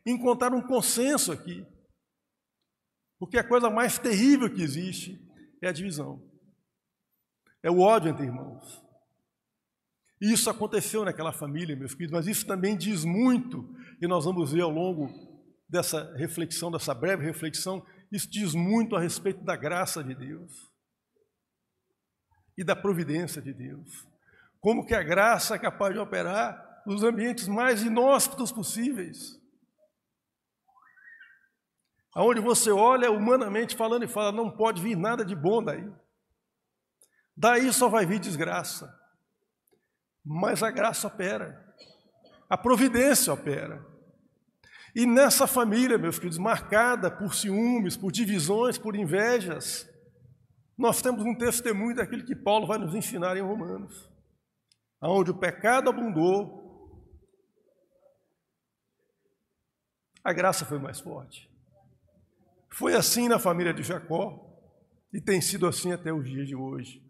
encontrar 0.07 0.53
um 0.53 0.63
consenso 0.63 1.33
aqui. 1.33 1.65
Porque 3.19 3.39
a 3.39 3.47
coisa 3.47 3.71
mais 3.71 3.99
terrível 3.99 4.53
que 4.53 4.63
existe 4.63 5.21
é 5.63 5.69
a 5.69 5.73
divisão. 5.73 6.30
É 7.63 7.71
o 7.71 7.81
ódio 7.81 8.11
entre 8.11 8.25
irmãos. 8.25 8.83
E 10.21 10.33
isso 10.33 10.51
aconteceu 10.51 11.05
naquela 11.05 11.33
família, 11.33 11.77
meus 11.77 11.95
filhos, 11.95 12.13
mas 12.13 12.27
isso 12.27 12.47
também 12.47 12.77
diz 12.77 13.05
muito, 13.05 13.75
e 14.03 14.07
nós 14.07 14.25
vamos 14.25 14.53
ver 14.53 14.61
ao 14.61 14.71
longo 14.71 15.09
dessa 15.69 16.15
reflexão, 16.17 16.71
dessa 16.71 16.93
breve 16.93 17.25
reflexão, 17.25 17.85
isso 18.13 18.29
diz 18.31 18.55
muito 18.55 18.97
a 18.97 19.01
respeito 19.01 19.43
da 19.45 19.57
graça 19.57 20.03
de 20.03 20.15
Deus 20.15 20.71
e 22.59 22.65
da 22.65 22.77
providência 22.77 23.41
de 23.41 23.55
Deus. 23.55 24.07
Como 24.59 24.85
que 24.85 24.95
a 24.95 25.03
graça 25.03 25.55
é 25.55 25.59
capaz 25.59 25.95
de 25.95 26.01
operar 26.01 26.71
nos 26.87 27.03
ambientes 27.03 27.47
mais 27.47 27.83
inóspitos 27.83 28.51
possíveis. 28.51 29.39
Aonde 32.15 32.41
você 32.41 32.71
olha 32.71 33.11
humanamente 33.11 33.77
falando 33.77 34.05
e 34.05 34.09
fala, 34.09 34.33
não 34.33 34.51
pode 34.51 34.83
vir 34.83 34.97
nada 34.97 35.25
de 35.25 35.37
bom 35.37 35.63
daí. 35.63 35.89
Daí 37.41 37.73
só 37.73 37.89
vai 37.89 38.05
vir 38.05 38.21
desgraça. 38.21 38.95
Mas 40.23 40.63
a 40.63 40.71
graça 40.71 41.07
opera. 41.07 41.75
A 42.51 42.59
providência 42.59 43.33
opera. 43.33 43.83
E 44.95 45.07
nessa 45.07 45.47
família, 45.47 45.97
meus 45.97 46.19
queridos, 46.19 46.37
marcada 46.37 47.11
por 47.11 47.35
ciúmes, 47.35 47.97
por 47.97 48.13
divisões, 48.13 48.77
por 48.77 48.95
invejas, 48.95 49.89
nós 50.77 51.01
temos 51.01 51.25
um 51.25 51.35
testemunho 51.35 51.97
daquilo 51.97 52.27
que 52.27 52.37
Paulo 52.37 52.67
vai 52.67 52.77
nos 52.77 52.95
ensinar 52.95 53.39
em 53.39 53.43
Romanos. 53.43 54.11
Onde 55.01 55.31
o 55.31 55.39
pecado 55.39 55.89
abundou, 55.89 56.61
a 60.23 60.31
graça 60.35 60.67
foi 60.67 60.79
mais 60.79 61.01
forte. 61.01 61.51
Foi 62.69 62.95
assim 62.95 63.29
na 63.29 63.39
família 63.39 63.73
de 63.73 63.83
Jacó 63.83 64.47
e 65.11 65.23
tem 65.23 65.41
sido 65.41 65.67
assim 65.67 65.91
até 65.91 66.13
os 66.13 66.29
dias 66.29 66.47
de 66.47 66.55
hoje. 66.55 67.10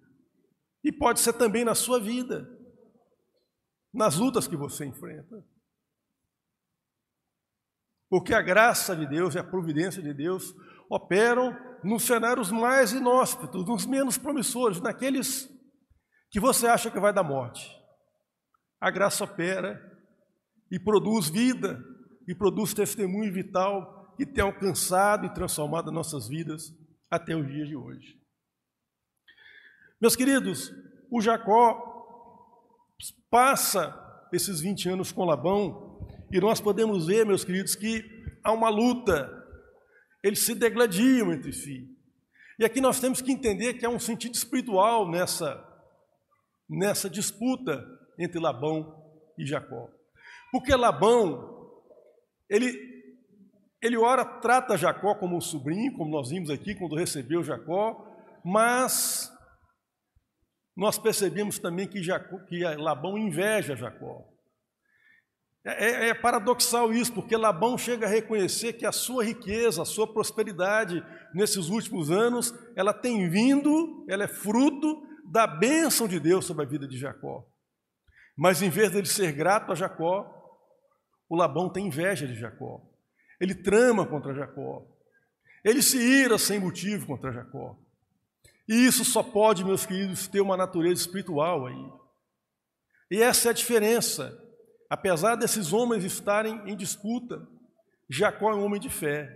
E 0.82 0.92
pode 0.92 1.20
ser 1.20 1.34
também 1.34 1.64
na 1.64 1.74
sua 1.74 2.00
vida, 2.00 2.48
nas 3.92 4.16
lutas 4.16 4.46
que 4.46 4.56
você 4.56 4.86
enfrenta. 4.86 5.44
Porque 8.08 8.34
a 8.34 8.42
graça 8.42 8.96
de 8.96 9.06
Deus 9.06 9.34
e 9.34 9.38
a 9.38 9.44
providência 9.44 10.02
de 10.02 10.12
Deus 10.12 10.52
operam 10.90 11.56
nos 11.84 12.04
cenários 12.04 12.50
mais 12.50 12.92
inóspitos, 12.92 13.64
nos 13.66 13.86
menos 13.86 14.18
promissores, 14.18 14.80
naqueles 14.80 15.48
que 16.30 16.40
você 16.40 16.66
acha 16.66 16.90
que 16.90 16.98
vai 16.98 17.12
dar 17.12 17.22
morte. 17.22 17.70
A 18.80 18.90
graça 18.90 19.24
opera 19.24 19.80
e 20.70 20.78
produz 20.78 21.28
vida, 21.28 21.80
e 22.26 22.34
produz 22.34 22.72
testemunho 22.72 23.32
vital 23.32 24.14
que 24.16 24.24
tem 24.24 24.42
alcançado 24.42 25.26
e 25.26 25.34
transformado 25.34 25.90
nossas 25.90 26.28
vidas 26.28 26.72
até 27.10 27.34
os 27.34 27.46
dias 27.46 27.68
de 27.68 27.76
hoje. 27.76 28.19
Meus 30.00 30.16
queridos, 30.16 30.72
o 31.10 31.20
Jacó 31.20 31.86
passa 33.30 33.94
esses 34.32 34.60
20 34.60 34.88
anos 34.88 35.12
com 35.12 35.24
Labão 35.24 36.08
e 36.32 36.40
nós 36.40 36.60
podemos 36.60 37.06
ver, 37.06 37.26
meus 37.26 37.44
queridos, 37.44 37.74
que 37.74 38.04
há 38.42 38.52
uma 38.52 38.68
luta, 38.68 39.30
eles 40.22 40.40
se 40.40 40.54
degladiam 40.54 41.32
entre 41.32 41.52
si. 41.52 41.86
E 42.58 42.64
aqui 42.64 42.80
nós 42.80 42.98
temos 42.98 43.20
que 43.20 43.30
entender 43.30 43.74
que 43.74 43.84
há 43.84 43.90
um 43.90 43.98
sentido 43.98 44.34
espiritual 44.34 45.10
nessa, 45.10 45.62
nessa 46.68 47.10
disputa 47.10 47.84
entre 48.18 48.40
Labão 48.40 49.04
e 49.36 49.44
Jacó. 49.44 49.90
Porque 50.50 50.74
Labão, 50.74 51.70
ele 52.48 52.88
ele 53.82 53.96
ora 53.96 54.24
trata 54.24 54.76
Jacó 54.76 55.14
como 55.14 55.36
um 55.36 55.40
sobrinho, 55.40 55.94
como 55.94 56.10
nós 56.10 56.28
vimos 56.28 56.50
aqui 56.50 56.74
quando 56.74 56.96
recebeu 56.96 57.42
Jacó, 57.42 58.06
mas 58.44 59.32
nós 60.80 60.98
percebemos 60.98 61.58
também 61.58 61.86
que, 61.86 62.02
Jacó, 62.02 62.38
que 62.38 62.64
Labão 62.64 63.18
inveja 63.18 63.76
Jacó. 63.76 64.26
É, 65.62 65.84
é, 65.84 66.08
é, 66.08 66.14
paradoxal 66.14 66.90
isso, 66.90 67.12
porque 67.12 67.36
Labão 67.36 67.76
chega 67.76 68.06
a 68.06 68.08
reconhecer 68.08 68.72
que 68.72 68.86
a 68.86 68.90
sua 68.90 69.22
riqueza, 69.22 69.82
a 69.82 69.84
sua 69.84 70.10
prosperidade 70.10 71.04
nesses 71.34 71.68
últimos 71.68 72.10
anos, 72.10 72.54
ela 72.74 72.94
tem 72.94 73.28
vindo, 73.28 74.06
ela 74.08 74.24
é 74.24 74.26
fruto 74.26 75.06
da 75.30 75.46
bênção 75.46 76.08
de 76.08 76.18
Deus 76.18 76.46
sobre 76.46 76.64
a 76.64 76.68
vida 76.68 76.88
de 76.88 76.96
Jacó. 76.96 77.46
Mas 78.34 78.62
em 78.62 78.70
vez 78.70 78.90
dele 78.90 79.06
ser 79.06 79.32
grato 79.32 79.72
a 79.72 79.74
Jacó, 79.74 80.34
o 81.28 81.36
Labão 81.36 81.70
tem 81.70 81.88
inveja 81.88 82.26
de 82.26 82.36
Jacó. 82.36 82.80
Ele 83.38 83.54
trama 83.54 84.06
contra 84.06 84.32
Jacó. 84.32 84.86
Ele 85.62 85.82
se 85.82 85.98
ira 85.98 86.38
sem 86.38 86.58
motivo 86.58 87.06
contra 87.06 87.30
Jacó. 87.30 87.76
E 88.70 88.86
isso 88.86 89.04
só 89.04 89.20
pode, 89.20 89.64
meus 89.64 89.84
queridos, 89.84 90.28
ter 90.28 90.40
uma 90.40 90.56
natureza 90.56 91.00
espiritual 91.00 91.66
aí. 91.66 91.92
E 93.10 93.20
essa 93.20 93.48
é 93.48 93.50
a 93.50 93.52
diferença. 93.52 94.40
Apesar 94.88 95.34
desses 95.34 95.72
homens 95.72 96.04
estarem 96.04 96.62
em 96.70 96.76
disputa, 96.76 97.44
Jacó 98.08 98.52
é 98.52 98.54
um 98.54 98.64
homem 98.64 98.80
de 98.80 98.88
fé. 98.88 99.28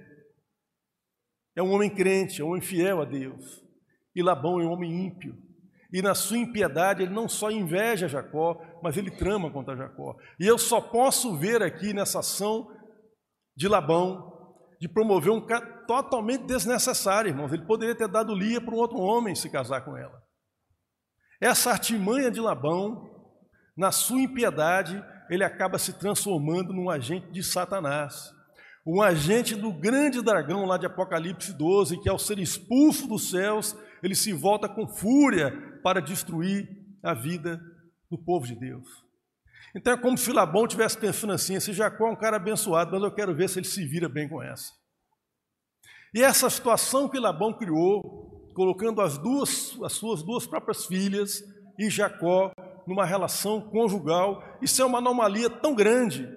É 1.57 1.61
um 1.61 1.73
homem 1.73 1.91
crente, 1.91 2.41
é 2.41 2.45
um 2.45 2.51
homem 2.51 2.61
fiel 2.61 3.03
a 3.03 3.05
Deus. 3.05 3.61
E 4.15 4.23
Labão 4.23 4.61
é 4.61 4.65
um 4.65 4.71
homem 4.71 5.05
ímpio. 5.05 5.37
E 5.93 6.01
na 6.01 6.15
sua 6.15 6.39
impiedade, 6.39 7.03
ele 7.03 7.13
não 7.13 7.29
só 7.29 7.51
inveja 7.51 8.07
Jacó, 8.07 8.61
mas 8.85 8.97
ele 8.97 9.11
trama 9.11 9.51
contra 9.51 9.77
Jacó. 9.77 10.17
E 10.39 10.47
eu 10.47 10.59
só 10.59 10.81
posso 10.81 11.37
ver 11.37 11.61
aqui 11.61 11.93
nessa 11.93 12.21
ação 12.21 12.71
de 13.57 13.67
Labão 13.67 14.34
de 14.85 14.89
promover 14.89 15.33
um 15.33 15.41
totalmente 15.87 16.45
desnecessário, 16.45 17.31
irmãos. 17.31 17.51
Ele 17.51 17.65
poderia 17.65 17.95
ter 17.95 18.07
dado 18.07 18.35
Lia 18.35 18.61
para 18.61 18.75
um 18.75 18.77
outro 18.77 18.99
homem 18.99 19.35
se 19.35 19.49
casar 19.49 19.83
com 19.83 19.97
ela. 19.97 20.23
Essa 21.41 21.71
artimanha 21.71 22.31
de 22.31 22.39
Labão, 22.39 23.11
na 23.75 23.91
sua 23.91 24.21
impiedade, 24.21 25.03
ele 25.31 25.43
acaba 25.43 25.79
se 25.79 25.95
transformando 25.95 26.75
num 26.75 26.91
agente 26.91 27.33
de 27.33 27.43
Satanás. 27.43 28.31
Um 28.87 29.01
agente 29.01 29.55
do 29.55 29.73
grande 29.73 30.21
dragão 30.21 30.67
lá 30.67 30.77
de 30.77 30.85
Apocalipse 30.85 31.55
12, 31.55 32.03
que 32.03 32.09
ao 32.11 32.19
ser 32.19 32.39
expulso 32.39 33.09
dos 33.09 33.31
céus, 33.31 33.75
ele 34.03 34.15
se 34.15 34.35
volta 34.35 34.69
com 34.69 34.87
fúria 34.87 35.81
para 35.83 36.03
destruir 36.03 36.69
a 37.03 37.15
vida 37.15 37.59
do 38.11 38.19
povo 38.19 38.47
de 38.47 38.55
Deus. 38.55 39.04
Então 39.75 39.93
é 39.93 39.97
como 39.97 40.17
se 40.17 40.33
Labão 40.33 40.65
estivesse 40.65 40.97
pensando 40.97 41.33
assim: 41.33 41.55
esse 41.55 41.73
Jacó 41.73 42.09
é 42.09 42.13
um 42.13 42.17
cara 42.17 42.37
abençoado, 42.37 42.93
mas 42.93 43.03
eu 43.03 43.13
quero 43.13 43.35
ver 43.35 43.49
se 43.49 43.59
ele 43.59 43.67
se 43.67 43.85
vira 43.85 44.09
bem 44.09 44.29
com 44.29 44.43
essa. 44.43 44.73
E 46.15 46.23
essa 46.23 46.49
situação 46.49 47.09
que 47.09 47.19
Labão 47.19 47.53
criou, 47.53 48.53
colocando 48.55 49.01
as 49.01 49.19
duas, 49.19 49.77
as 49.83 49.95
suas 49.95 50.23
duas 50.23 50.47
próprias 50.47 50.87
filhas 50.87 51.43
e 51.77 51.91
Jacó 51.91 52.53
numa 52.87 53.05
relação 53.05 53.61
conjugal, 53.61 54.43
isso 54.63 54.81
é 54.81 54.85
uma 54.85 54.99
anomalia 54.99 55.51
tão 55.51 55.75
grande, 55.75 56.29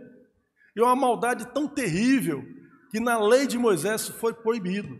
e 0.76 0.82
uma 0.82 0.96
maldade 0.96 1.46
tão 1.54 1.68
terrível, 1.68 2.42
que 2.90 3.00
na 3.00 3.20
lei 3.20 3.46
de 3.46 3.58
Moisés 3.58 4.08
foi 4.08 4.34
proibido. 4.34 4.98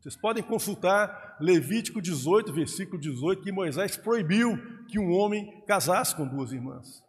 Vocês 0.00 0.16
podem 0.16 0.42
consultar 0.42 1.36
Levítico 1.40 2.00
18, 2.00 2.52
versículo 2.52 2.98
18, 2.98 3.42
que 3.42 3.52
Moisés 3.52 3.96
proibiu 3.96 4.56
que 4.88 4.98
um 4.98 5.12
homem 5.12 5.62
casasse 5.66 6.16
com 6.16 6.26
duas 6.26 6.50
irmãs. 6.50 7.05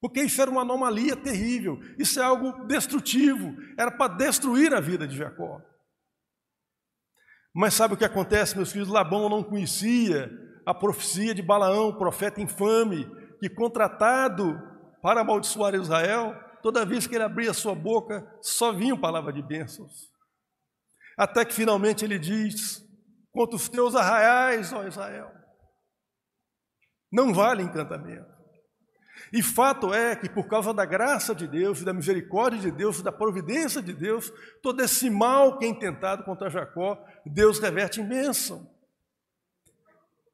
Porque 0.00 0.22
isso 0.22 0.40
era 0.40 0.50
uma 0.50 0.62
anomalia 0.62 1.14
terrível, 1.14 1.78
isso 1.98 2.18
é 2.18 2.22
algo 2.22 2.64
destrutivo, 2.66 3.54
era 3.78 3.90
para 3.90 4.14
destruir 4.14 4.72
a 4.72 4.80
vida 4.80 5.06
de 5.06 5.16
Jacó. 5.16 5.60
Mas 7.54 7.74
sabe 7.74 7.94
o 7.94 7.96
que 7.96 8.04
acontece, 8.04 8.56
meus 8.56 8.72
filhos? 8.72 8.88
Labão 8.88 9.28
não 9.28 9.42
conhecia 9.42 10.30
a 10.64 10.72
profecia 10.72 11.34
de 11.34 11.42
Balaão, 11.42 11.98
profeta 11.98 12.40
infame, 12.40 13.06
que 13.40 13.50
contratado 13.50 14.58
para 15.02 15.20
amaldiçoar 15.20 15.74
Israel, 15.74 16.34
toda 16.62 16.86
vez 16.86 17.06
que 17.06 17.14
ele 17.14 17.24
abria 17.24 17.52
sua 17.52 17.74
boca, 17.74 18.24
só 18.40 18.72
vinha 18.72 18.98
palavra 18.98 19.32
de 19.32 19.42
bênçãos. 19.42 20.10
Até 21.18 21.44
que 21.44 21.52
finalmente 21.52 22.04
ele 22.04 22.18
diz: 22.18 22.82
Contra 23.32 23.56
os 23.56 23.68
teus 23.68 23.94
arraiais, 23.94 24.72
ó 24.72 24.86
Israel, 24.86 25.30
não 27.12 27.34
vale 27.34 27.62
encantamento. 27.62 28.39
E 29.32 29.42
fato 29.42 29.94
é 29.94 30.16
que, 30.16 30.28
por 30.28 30.48
causa 30.48 30.74
da 30.74 30.84
graça 30.84 31.34
de 31.34 31.46
Deus, 31.46 31.84
da 31.84 31.92
misericórdia 31.92 32.60
de 32.60 32.70
Deus, 32.70 33.00
da 33.00 33.12
providência 33.12 33.80
de 33.80 33.92
Deus, 33.92 34.32
todo 34.62 34.80
esse 34.80 35.08
mal 35.08 35.58
que 35.58 35.64
é 35.64 35.68
intentado 35.68 36.24
contra 36.24 36.50
Jacó, 36.50 36.98
Deus 37.24 37.58
reverte 37.58 38.00
em 38.00 38.08
bênção. 38.08 38.68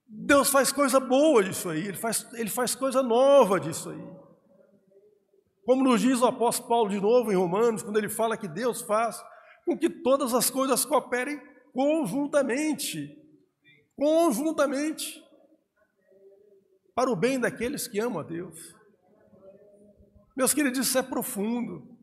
Deus 0.08 0.48
faz 0.48 0.72
coisa 0.72 1.00
boa 1.00 1.42
disso 1.42 1.68
aí, 1.68 1.88
ele 1.88 1.96
faz, 1.96 2.26
ele 2.34 2.48
faz 2.48 2.74
coisa 2.74 3.02
nova 3.02 3.58
disso 3.58 3.90
aí. 3.90 4.26
Como 5.64 5.82
nos 5.82 6.00
diz 6.00 6.20
o 6.20 6.26
apóstolo 6.26 6.68
Paulo 6.68 6.90
de 6.90 7.00
novo 7.00 7.32
em 7.32 7.36
Romanos, 7.36 7.82
quando 7.82 7.96
ele 7.96 8.08
fala 8.08 8.36
que 8.36 8.46
Deus 8.46 8.82
faz 8.82 9.20
com 9.64 9.76
que 9.76 9.90
todas 9.90 10.32
as 10.32 10.48
coisas 10.48 10.84
cooperem 10.84 11.42
conjuntamente. 11.74 13.20
Conjuntamente. 13.96 15.20
Para 16.94 17.10
o 17.10 17.16
bem 17.16 17.40
daqueles 17.40 17.88
que 17.88 17.98
amam 17.98 18.20
a 18.20 18.22
Deus. 18.22 18.75
Meus 20.36 20.52
queridos, 20.52 20.86
isso 20.86 20.98
é 20.98 21.02
profundo, 21.02 21.96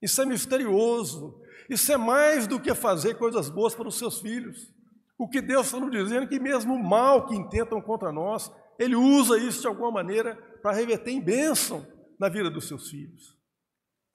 isso 0.00 0.20
é 0.22 0.24
misterioso, 0.24 1.40
isso 1.68 1.92
é 1.92 1.96
mais 1.96 2.46
do 2.46 2.58
que 2.58 2.74
fazer 2.74 3.18
coisas 3.18 3.50
boas 3.50 3.74
para 3.74 3.86
os 3.86 3.98
seus 3.98 4.20
filhos. 4.20 4.72
O 5.18 5.28
que 5.28 5.40
Deus 5.40 5.66
está 5.66 5.78
nos 5.78 5.90
dizendo 5.90 6.24
é 6.24 6.26
que 6.26 6.40
mesmo 6.40 6.74
o 6.74 6.82
mal 6.82 7.26
que 7.26 7.36
intentam 7.36 7.80
contra 7.80 8.10
nós, 8.10 8.50
Ele 8.78 8.96
usa 8.96 9.38
isso 9.38 9.60
de 9.60 9.66
alguma 9.68 9.90
maneira 9.90 10.34
para 10.62 10.72
reverter 10.72 11.10
em 11.10 11.20
bênção 11.20 11.86
na 12.18 12.28
vida 12.28 12.50
dos 12.50 12.66
seus 12.66 12.88
filhos. 12.88 13.36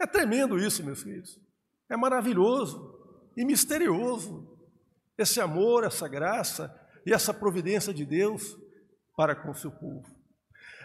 É 0.02 0.08
tremendo 0.08 0.58
isso, 0.58 0.84
meus 0.84 1.04
filhos. 1.04 1.40
É 1.90 1.96
maravilhoso 1.96 2.98
e 3.38 3.46
misterioso 3.46 4.58
esse 5.18 5.40
amor, 5.40 5.84
essa 5.84 6.08
graça 6.08 6.76
e 7.06 7.14
essa 7.14 7.34
providência 7.34 7.94
de 7.94 8.06
Deus 8.06 8.58
para 9.16 9.36
com 9.36 9.52
o 9.52 9.56
seu 9.56 9.72
povo. 9.72 10.17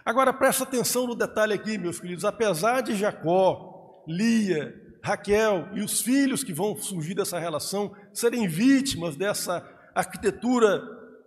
Agora 0.04 0.32
presta 0.32 0.64
atenção 0.64 1.06
no 1.06 1.14
detalhe 1.14 1.52
aqui, 1.52 1.78
meus 1.78 2.00
queridos. 2.00 2.24
Apesar 2.24 2.80
de 2.80 2.94
Jacó, 2.94 4.04
Lia, 4.08 4.74
Raquel 5.02 5.68
e 5.74 5.82
os 5.82 6.00
filhos 6.00 6.42
que 6.42 6.52
vão 6.52 6.76
surgir 6.76 7.14
dessa 7.14 7.38
relação 7.38 7.94
serem 8.12 8.48
vítimas 8.48 9.16
dessa 9.16 9.66
arquitetura 9.94 10.82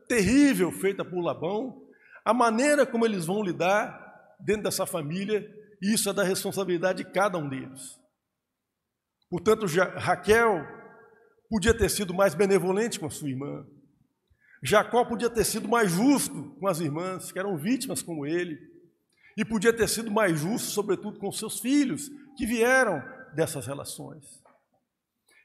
terrível 0.08 0.72
feita 0.72 1.06
por 1.06 1.22
Labão, 1.22 1.82
a 2.24 2.34
maneira 2.34 2.86
como 2.86 3.06
eles 3.06 3.26
vão 3.26 3.44
lidar 3.44 4.02
dentro 4.40 4.64
dessa 4.64 4.86
família, 4.86 5.46
isso 5.82 6.10
é 6.10 6.14
da 6.14 6.24
responsabilidade 6.24 7.04
de 7.04 7.12
cada 7.12 7.38
um 7.38 7.48
deles. 7.48 7.82
Portanto, 9.30 9.66
Raquel 9.98 10.66
podia 11.50 11.78
ter 11.78 11.90
sido 11.90 12.14
mais 12.14 12.34
benevolente 12.34 13.00
com 13.00 13.06
a 13.06 13.10
sua 13.10 13.30
irmã. 13.30 13.66
Jacó 14.66 15.06
podia 15.06 15.30
ter 15.30 15.44
sido 15.44 15.68
mais 15.68 15.92
justo 15.92 16.56
com 16.60 16.68
as 16.68 16.80
irmãs, 16.80 17.32
que 17.32 17.38
eram 17.38 17.56
vítimas 17.56 18.02
como 18.02 18.26
ele, 18.26 18.58
e 19.38 19.46
podia 19.46 19.72
ter 19.72 19.88
sido 19.88 20.10
mais 20.10 20.40
justo, 20.40 20.70
sobretudo, 20.70 21.20
com 21.20 21.32
seus 21.32 21.60
filhos, 21.60 22.10
que 22.36 22.46
vieram 22.46 23.04
dessas 23.36 23.68
relações. 23.68 24.26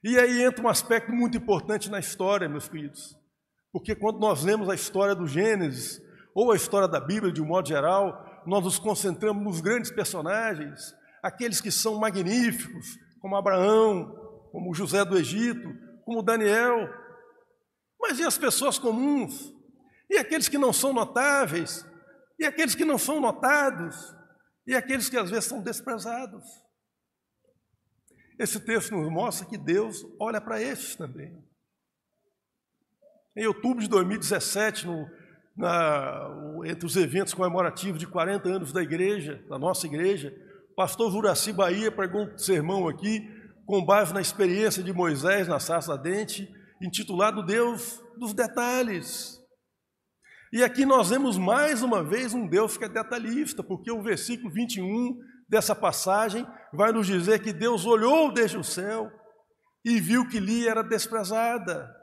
E 0.02 0.18
aí 0.18 0.42
entra 0.42 0.64
um 0.64 0.68
aspecto 0.68 1.12
muito 1.12 1.36
importante 1.36 1.90
na 1.90 1.98
história, 1.98 2.48
meus 2.48 2.68
queridos, 2.68 3.14
porque 3.70 3.94
quando 3.94 4.18
nós 4.18 4.42
lemos 4.42 4.68
a 4.68 4.74
história 4.74 5.14
do 5.14 5.26
Gênesis, 5.26 6.00
ou 6.34 6.50
a 6.50 6.56
história 6.56 6.88
da 6.88 7.00
Bíblia 7.00 7.32
de 7.32 7.42
um 7.42 7.46
modo 7.46 7.68
geral, 7.68 8.42
nós 8.46 8.64
nos 8.64 8.78
concentramos 8.78 9.44
nos 9.44 9.60
grandes 9.60 9.90
personagens, 9.90 10.94
aqueles 11.22 11.60
que 11.60 11.70
são 11.70 11.98
magníficos, 11.98 12.96
como 13.20 13.36
Abraão, 13.36 14.14
como 14.50 14.74
José 14.74 15.04
do 15.04 15.18
Egito, 15.18 15.68
como 16.06 16.22
Daniel, 16.22 16.88
mas 18.00 18.18
e 18.18 18.24
as 18.24 18.38
pessoas 18.38 18.78
comuns? 18.78 19.52
E 20.08 20.16
aqueles 20.16 20.48
que 20.48 20.58
não 20.58 20.72
são 20.72 20.92
notáveis? 20.92 21.86
E 22.38 22.44
aqueles 22.44 22.74
que 22.74 22.84
não 22.84 22.98
são 22.98 23.20
notados? 23.20 24.14
E 24.66 24.74
aqueles 24.74 25.08
que 25.08 25.16
às 25.16 25.30
vezes 25.30 25.44
são 25.44 25.62
desprezados? 25.62 26.44
Esse 28.38 28.58
texto 28.58 28.96
nos 28.96 29.10
mostra 29.12 29.46
que 29.46 29.58
Deus 29.58 30.04
olha 30.18 30.40
para 30.40 30.60
esses 30.60 30.96
também. 30.96 31.44
Em 33.36 33.46
outubro 33.46 33.82
de 33.82 33.88
2017, 33.88 34.86
no, 34.86 35.08
na, 35.56 36.28
entre 36.64 36.86
os 36.86 36.96
eventos 36.96 37.34
comemorativos 37.34 38.00
de 38.00 38.06
40 38.06 38.48
anos 38.48 38.72
da 38.72 38.82
igreja, 38.82 39.44
da 39.48 39.58
nossa 39.58 39.86
igreja, 39.86 40.34
o 40.72 40.74
pastor 40.74 41.12
Juraci 41.12 41.52
Bahia 41.52 41.92
pregou 41.92 42.22
um 42.22 42.38
sermão 42.38 42.88
aqui, 42.88 43.28
com 43.66 43.84
base 43.84 44.14
na 44.14 44.20
experiência 44.20 44.82
de 44.82 44.92
Moisés 44.92 45.46
na 45.46 45.60
sarça 45.60 45.96
dente, 45.96 46.52
intitulado 46.80 47.44
Deus 47.44 48.02
dos 48.16 48.32
detalhes. 48.32 49.38
E 50.52 50.64
aqui 50.64 50.84
nós 50.84 51.10
vemos 51.10 51.38
mais 51.38 51.82
uma 51.82 52.02
vez 52.02 52.34
um 52.34 52.46
Deus 52.46 52.76
que 52.76 52.84
é 52.84 52.88
detalhista, 52.88 53.62
porque 53.62 53.90
o 53.90 54.02
versículo 54.02 54.50
21 54.52 55.18
dessa 55.48 55.74
passagem 55.74 56.46
vai 56.72 56.92
nos 56.92 57.06
dizer 57.06 57.42
que 57.42 57.52
Deus 57.52 57.86
olhou 57.86 58.32
desde 58.32 58.58
o 58.58 58.64
céu 58.64 59.12
e 59.84 60.00
viu 60.00 60.28
que 60.28 60.40
Lia 60.40 60.70
era 60.70 60.82
desprezada. 60.82 61.94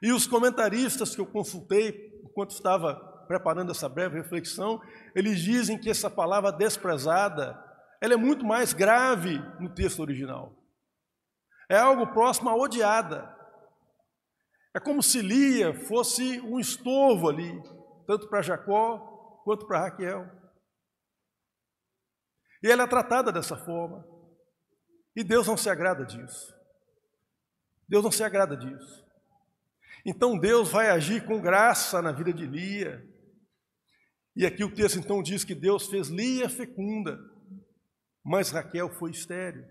E 0.00 0.12
os 0.12 0.26
comentaristas 0.26 1.14
que 1.14 1.20
eu 1.20 1.26
consultei 1.26 2.08
enquanto 2.24 2.50
estava 2.50 2.94
preparando 3.26 3.72
essa 3.72 3.88
breve 3.88 4.16
reflexão, 4.16 4.80
eles 5.14 5.40
dizem 5.40 5.78
que 5.78 5.90
essa 5.90 6.08
palavra 6.08 6.52
desprezada, 6.52 7.62
ela 8.00 8.14
é 8.14 8.16
muito 8.16 8.46
mais 8.46 8.72
grave 8.72 9.38
no 9.58 9.68
texto 9.68 10.00
original. 10.00 10.56
É 11.68 11.76
algo 11.76 12.06
próximo 12.06 12.48
a 12.48 12.56
odiada. 12.56 13.37
É 14.74 14.80
como 14.80 15.02
se 15.02 15.20
Lia 15.20 15.74
fosse 15.86 16.40
um 16.40 16.58
estorvo 16.58 17.28
ali, 17.28 17.52
tanto 18.06 18.28
para 18.28 18.42
Jacó 18.42 19.40
quanto 19.44 19.66
para 19.66 19.80
Raquel. 19.80 20.26
E 22.62 22.70
ela 22.70 22.84
é 22.84 22.86
tratada 22.86 23.32
dessa 23.32 23.56
forma. 23.56 24.06
E 25.16 25.24
Deus 25.24 25.46
não 25.46 25.56
se 25.56 25.70
agrada 25.70 26.04
disso. 26.04 26.54
Deus 27.88 28.04
não 28.04 28.10
se 28.10 28.22
agrada 28.22 28.56
disso. 28.56 29.06
Então 30.04 30.38
Deus 30.38 30.70
vai 30.70 30.90
agir 30.90 31.24
com 31.26 31.40
graça 31.40 32.02
na 32.02 32.12
vida 32.12 32.32
de 32.32 32.46
Lia. 32.46 33.04
E 34.36 34.46
aqui 34.46 34.62
o 34.62 34.74
texto 34.74 34.98
então 34.98 35.22
diz 35.22 35.44
que 35.44 35.54
Deus 35.54 35.88
fez 35.88 36.08
Lia 36.08 36.48
fecunda, 36.48 37.18
mas 38.24 38.50
Raquel 38.50 38.90
foi 38.90 39.10
estéril. 39.10 39.66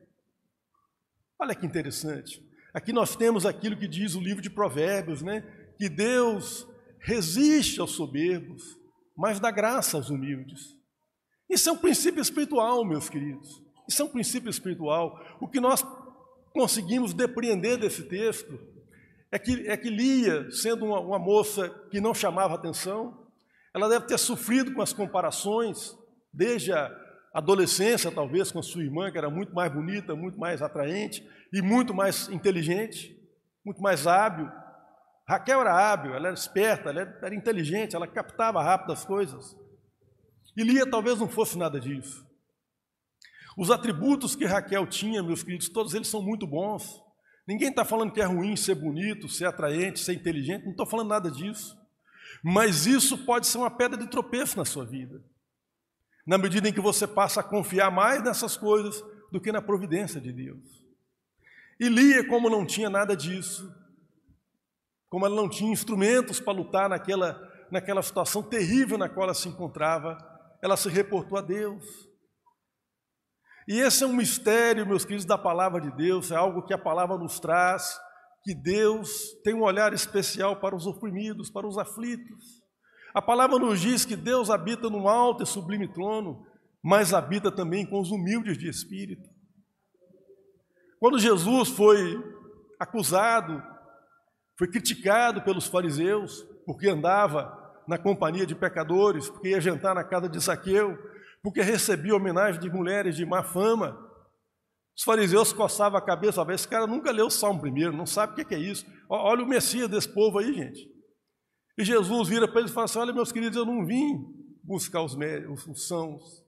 Olha 1.39 1.55
que 1.55 1.65
interessante. 1.65 2.46
Aqui 2.77 2.93
nós 2.93 3.15
temos 3.15 3.43
aquilo 3.43 3.75
que 3.75 3.87
diz 3.87 4.13
o 4.13 4.21
livro 4.21 4.39
de 4.39 4.51
Provérbios, 4.51 5.23
né? 5.23 5.41
Que 5.79 5.89
Deus 5.89 6.67
resiste 6.99 7.81
aos 7.81 7.93
soberbos, 7.93 8.77
mas 9.17 9.39
dá 9.39 9.49
graça 9.49 9.97
aos 9.97 10.11
humildes. 10.11 10.77
Isso 11.49 11.69
é 11.69 11.71
um 11.71 11.77
princípio 11.77 12.21
espiritual, 12.21 12.85
meus 12.85 13.09
queridos. 13.09 13.49
Isso 13.89 14.03
é 14.03 14.05
um 14.05 14.09
princípio 14.09 14.51
espiritual. 14.51 15.19
O 15.41 15.47
que 15.47 15.59
nós 15.59 15.83
conseguimos 16.53 17.15
depreender 17.15 17.79
desse 17.79 18.03
texto 18.03 18.59
é 19.31 19.39
que, 19.39 19.67
é 19.67 19.75
que 19.75 19.89
Lia, 19.89 20.51
sendo 20.51 20.85
uma, 20.85 20.99
uma 20.99 21.17
moça 21.17 21.67
que 21.89 21.99
não 21.99 22.13
chamava 22.13 22.53
atenção, 22.53 23.25
ela 23.73 23.89
deve 23.89 24.05
ter 24.05 24.19
sofrido 24.19 24.71
com 24.75 24.83
as 24.83 24.93
comparações, 24.93 25.97
desde 26.31 26.71
a, 26.71 26.95
adolescência, 27.37 28.09
talvez, 28.09 28.51
com 28.51 28.63
sua 28.63 28.83
irmã, 28.83 29.11
que 29.11 29.17
era 29.17 29.29
muito 29.29 29.53
mais 29.53 29.71
bonita, 29.71 30.15
muito 30.15 30.39
mais 30.39 30.59
atraente 30.59 31.23
e 31.53 31.61
muito 31.61 31.93
mais 31.93 32.27
inteligente, 32.29 33.15
muito 33.63 33.79
mais 33.79 34.07
hábil. 34.07 34.51
Raquel 35.27 35.61
era 35.61 35.91
hábil, 35.91 36.15
ela 36.15 36.29
era 36.29 36.33
esperta, 36.33 36.89
ela 36.89 37.01
era 37.21 37.35
inteligente, 37.35 37.95
ela 37.95 38.07
captava 38.07 38.63
rápido 38.63 38.91
as 38.91 39.05
coisas. 39.05 39.55
E 40.55 40.63
Lia 40.63 40.89
talvez 40.89 41.19
não 41.19 41.29
fosse 41.29 41.59
nada 41.59 41.79
disso. 41.79 42.25
Os 43.55 43.69
atributos 43.69 44.35
que 44.35 44.45
Raquel 44.45 44.87
tinha, 44.87 45.21
meus 45.21 45.43
queridos, 45.43 45.69
todos 45.69 45.93
eles 45.93 46.07
são 46.07 46.23
muito 46.23 46.47
bons. 46.47 46.99
Ninguém 47.47 47.69
está 47.69 47.85
falando 47.85 48.11
que 48.11 48.21
é 48.21 48.25
ruim 48.25 48.55
ser 48.55 48.73
bonito, 48.73 49.29
ser 49.29 49.45
atraente, 49.45 49.99
ser 49.99 50.13
inteligente, 50.13 50.63
não 50.63 50.71
estou 50.71 50.87
falando 50.87 51.09
nada 51.09 51.29
disso. 51.29 51.77
Mas 52.43 52.87
isso 52.87 53.15
pode 53.15 53.45
ser 53.45 53.59
uma 53.59 53.69
pedra 53.69 53.95
de 53.95 54.07
tropeço 54.07 54.57
na 54.57 54.65
sua 54.65 54.85
vida. 54.85 55.23
Na 56.27 56.37
medida 56.37 56.67
em 56.67 56.73
que 56.73 56.81
você 56.81 57.07
passa 57.07 57.39
a 57.39 57.43
confiar 57.43 57.89
mais 57.89 58.21
nessas 58.21 58.57
coisas 58.57 59.01
do 59.31 59.39
que 59.39 59.51
na 59.51 59.61
providência 59.61 60.19
de 60.19 60.31
Deus. 60.31 60.85
E 61.79 61.87
Lia, 61.87 62.27
como 62.27 62.49
não 62.49 62.65
tinha 62.65 62.89
nada 62.89 63.15
disso, 63.15 63.73
como 65.09 65.25
ela 65.25 65.35
não 65.35 65.49
tinha 65.49 65.71
instrumentos 65.71 66.39
para 66.39 66.53
lutar 66.53 66.89
naquela, 66.89 67.39
naquela 67.71 68.01
situação 68.01 68.43
terrível 68.43 68.97
na 68.97 69.07
qual 69.07 69.25
ela 69.25 69.33
se 69.33 69.47
encontrava, 69.47 70.17
ela 70.61 70.75
se 70.75 70.89
reportou 70.89 71.37
a 71.37 71.41
Deus. 71.41 71.85
E 73.67 73.79
esse 73.79 74.03
é 74.03 74.07
um 74.07 74.13
mistério, 74.13 74.87
meus 74.87 75.03
queridos, 75.03 75.25
da 75.25 75.37
palavra 75.37 75.79
de 75.79 75.91
Deus, 75.91 76.31
é 76.31 76.35
algo 76.35 76.63
que 76.63 76.73
a 76.73 76.77
palavra 76.77 77.17
nos 77.17 77.39
traz, 77.39 77.97
que 78.43 78.55
Deus 78.55 79.09
tem 79.43 79.53
um 79.53 79.63
olhar 79.63 79.93
especial 79.93 80.55
para 80.59 80.75
os 80.75 80.87
oprimidos, 80.87 81.49
para 81.49 81.67
os 81.67 81.77
aflitos. 81.77 82.66
A 83.13 83.21
palavra 83.21 83.57
nos 83.57 83.79
diz 83.79 84.05
que 84.05 84.15
Deus 84.15 84.49
habita 84.49 84.89
num 84.89 85.07
alto 85.07 85.43
e 85.43 85.47
sublime 85.47 85.87
trono, 85.87 86.45
mas 86.83 87.13
habita 87.13 87.51
também 87.51 87.85
com 87.85 87.99
os 87.99 88.11
humildes 88.11 88.57
de 88.57 88.69
espírito. 88.69 89.27
Quando 90.99 91.19
Jesus 91.19 91.69
foi 91.69 92.21
acusado, 92.79 93.61
foi 94.57 94.67
criticado 94.67 95.41
pelos 95.41 95.67
fariseus, 95.67 96.43
porque 96.65 96.89
andava 96.89 97.55
na 97.87 97.97
companhia 97.97 98.45
de 98.45 98.55
pecadores, 98.55 99.29
porque 99.29 99.49
ia 99.49 99.61
jantar 99.61 99.95
na 99.95 100.03
casa 100.03 100.27
de 100.27 100.39
Zaqueu, 100.39 100.97
porque 101.41 101.61
recebia 101.61 102.15
homenagem 102.15 102.59
de 102.59 102.69
mulheres 102.69 103.15
de 103.15 103.25
má 103.25 103.43
fama. 103.43 103.97
Os 104.97 105.03
fariseus 105.03 105.53
coçavam 105.53 105.97
a 105.97 106.01
cabeça, 106.01 106.45
esse 106.49 106.67
cara 106.67 106.87
nunca 106.87 107.11
leu 107.11 107.27
o 107.27 107.31
Salmo 107.31 107.61
primeiro, 107.61 107.95
não 107.95 108.05
sabe 108.05 108.33
o 108.33 108.45
que 108.45 108.55
é 108.55 108.59
isso. 108.59 108.85
Olha 109.07 109.43
o 109.43 109.47
Messias 109.47 109.87
desse 109.87 110.09
povo 110.09 110.39
aí, 110.39 110.53
gente. 110.53 110.96
E 111.77 111.83
Jesus 111.83 112.27
vira 112.27 112.47
para 112.47 112.61
eles 112.61 112.71
e 112.71 112.73
fala 112.73 112.85
assim: 112.85 112.99
Olha, 112.99 113.13
meus 113.13 113.31
queridos, 113.31 113.57
eu 113.57 113.65
não 113.65 113.85
vim 113.85 114.25
buscar 114.63 115.01
os, 115.01 115.15
os 115.67 115.87
sãos, 115.87 116.43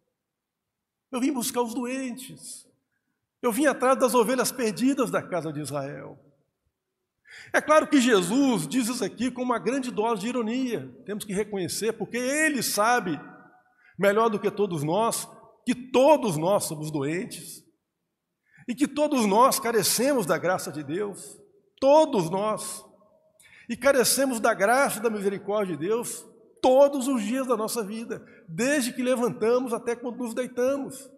eu 1.12 1.20
vim 1.20 1.32
buscar 1.32 1.62
os 1.62 1.74
doentes. 1.74 2.68
Eu 3.42 3.52
vim 3.52 3.66
atrás 3.66 3.98
das 3.98 4.14
ovelhas 4.14 4.52
perdidas 4.52 5.10
da 5.10 5.22
casa 5.22 5.54
de 5.54 5.62
Israel. 5.62 6.20
É 7.54 7.62
claro 7.62 7.88
que 7.88 8.02
Jesus 8.02 8.68
diz 8.68 8.88
isso 8.88 9.04
aqui 9.04 9.32
com 9.32 9.42
uma 9.42 9.60
grande 9.60 9.92
dose 9.92 10.22
de 10.22 10.28
ironia, 10.28 10.94
temos 11.06 11.24
que 11.24 11.34
reconhecer, 11.34 11.94
porque 11.94 12.18
ele 12.18 12.62
sabe, 12.62 13.20
melhor 13.98 14.30
do 14.30 14.40
que 14.40 14.52
todos 14.52 14.84
nós, 14.84 15.28
que 15.66 15.74
todos 15.74 16.38
nós 16.38 16.66
somos 16.66 16.92
doentes 16.92 17.64
e 18.68 18.76
que 18.76 18.88
todos 18.88 19.26
nós 19.26 19.60
carecemos 19.60 20.26
da 20.26 20.38
graça 20.38 20.72
de 20.72 20.84
Deus, 20.84 21.40
todos 21.80 22.30
nós, 22.30 22.84
e 23.70 23.78
carecemos 23.78 24.40
da 24.40 24.52
graça 24.52 24.98
e 24.98 25.02
da 25.04 25.12
misericórdia 25.12 25.78
de 25.78 25.88
Deus 25.88 26.28
todos 26.60 27.08
os 27.08 27.22
dias 27.22 27.48
da 27.48 27.56
nossa 27.56 27.84
vida, 27.84 28.26
desde 28.48 28.92
que 28.92 29.04
levantamos 29.04 29.72
até 29.72 29.96
quando 29.96 30.18
nos 30.18 30.34
deitamos. 30.34 31.10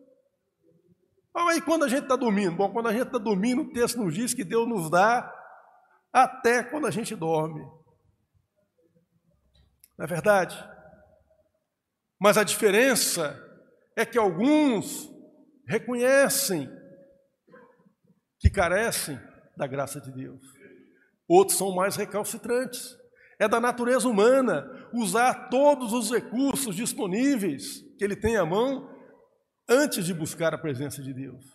Aí 1.33 1.61
quando 1.61 1.85
a 1.85 1.87
gente 1.87 2.03
está 2.03 2.17
dormindo, 2.17 2.57
bom, 2.57 2.71
quando 2.73 2.89
a 2.89 2.91
gente 2.91 3.07
está 3.07 3.17
dormindo, 3.17 3.61
o 3.61 3.71
texto 3.71 3.97
nos 4.03 4.13
diz 4.13 4.33
que 4.33 4.43
Deus 4.43 4.67
nos 4.67 4.91
dá 4.91 5.33
até 6.11 6.61
quando 6.61 6.85
a 6.87 6.91
gente 6.91 7.15
dorme. 7.15 7.61
Não 9.97 10.03
é 10.03 10.07
verdade? 10.07 10.61
Mas 12.19 12.37
a 12.37 12.43
diferença 12.43 13.39
é 13.95 14.05
que 14.05 14.17
alguns 14.17 15.09
reconhecem 15.65 16.69
que 18.37 18.49
carecem 18.49 19.17
da 19.55 19.65
graça 19.65 20.01
de 20.01 20.11
Deus. 20.11 20.60
Outros 21.33 21.57
são 21.57 21.73
mais 21.73 21.95
recalcitrantes. 21.95 22.93
É 23.39 23.47
da 23.47 23.57
natureza 23.57 24.05
humana 24.05 24.69
usar 24.93 25.47
todos 25.47 25.93
os 25.93 26.11
recursos 26.11 26.75
disponíveis 26.75 27.79
que 27.97 28.03
ele 28.03 28.17
tem 28.17 28.35
à 28.35 28.45
mão 28.45 28.93
antes 29.69 30.05
de 30.05 30.13
buscar 30.13 30.53
a 30.53 30.57
presença 30.57 31.01
de 31.01 31.13
Deus. 31.13 31.45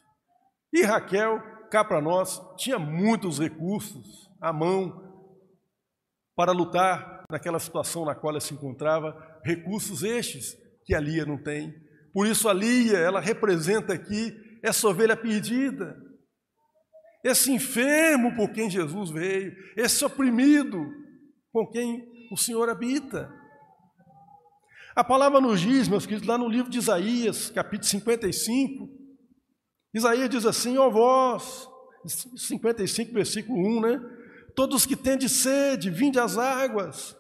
E 0.73 0.83
Raquel, 0.83 1.39
cá 1.71 1.85
para 1.85 2.01
nós, 2.01 2.41
tinha 2.57 2.79
muitos 2.79 3.39
recursos 3.39 4.31
à 4.41 4.51
mão 4.51 5.05
para 6.35 6.53
lutar 6.53 7.27
naquela 7.31 7.59
situação 7.59 8.07
na 8.07 8.15
qual 8.15 8.31
ela 8.31 8.41
se 8.41 8.55
encontrava, 8.55 9.15
recursos 9.45 10.03
estes 10.03 10.57
que 10.87 10.95
a 10.95 11.01
Lia 11.01 11.27
não 11.27 11.37
tem. 11.37 11.71
Por 12.15 12.27
isso 12.27 12.49
a 12.49 12.55
Lia, 12.55 12.97
ela 12.97 13.21
representa 13.21 13.93
aqui 13.93 14.35
essa 14.63 14.89
ovelha 14.89 15.15
perdida, 15.15 16.03
esse 17.27 17.51
enfermo 17.51 18.37
por 18.37 18.53
quem 18.53 18.71
Jesus 18.71 19.11
veio, 19.11 19.53
esse 19.77 20.05
oprimido 20.05 20.87
com 21.53 21.67
quem 21.67 22.07
o 22.31 22.37
Senhor 22.37 22.69
habita. 22.69 23.29
A 24.95 25.03
palavra 25.03 25.41
nos 25.41 25.61
diz, 25.61 25.89
meus 25.89 26.07
queridos, 26.07 26.29
lá 26.29 26.39
no 26.39 26.49
livro 26.49 26.71
de 26.71 26.79
Isaías, 26.79 27.51
capítulo 27.51 27.89
55, 27.89 28.89
Isaías 29.93 30.31
diz 30.31 30.47
assim, 30.47 30.79
ó 30.79 30.89
vós, 30.89 31.69
55, 32.37 33.13
versículo 33.13 33.59
1, 33.79 33.81
né? 33.81 34.01
Todos 34.55 34.87
que 34.87 34.95
têm 34.95 35.19
de 35.19 35.29
sede, 35.29 35.91
vinde 35.91 36.21
às 36.21 36.39
águas. 36.39 37.17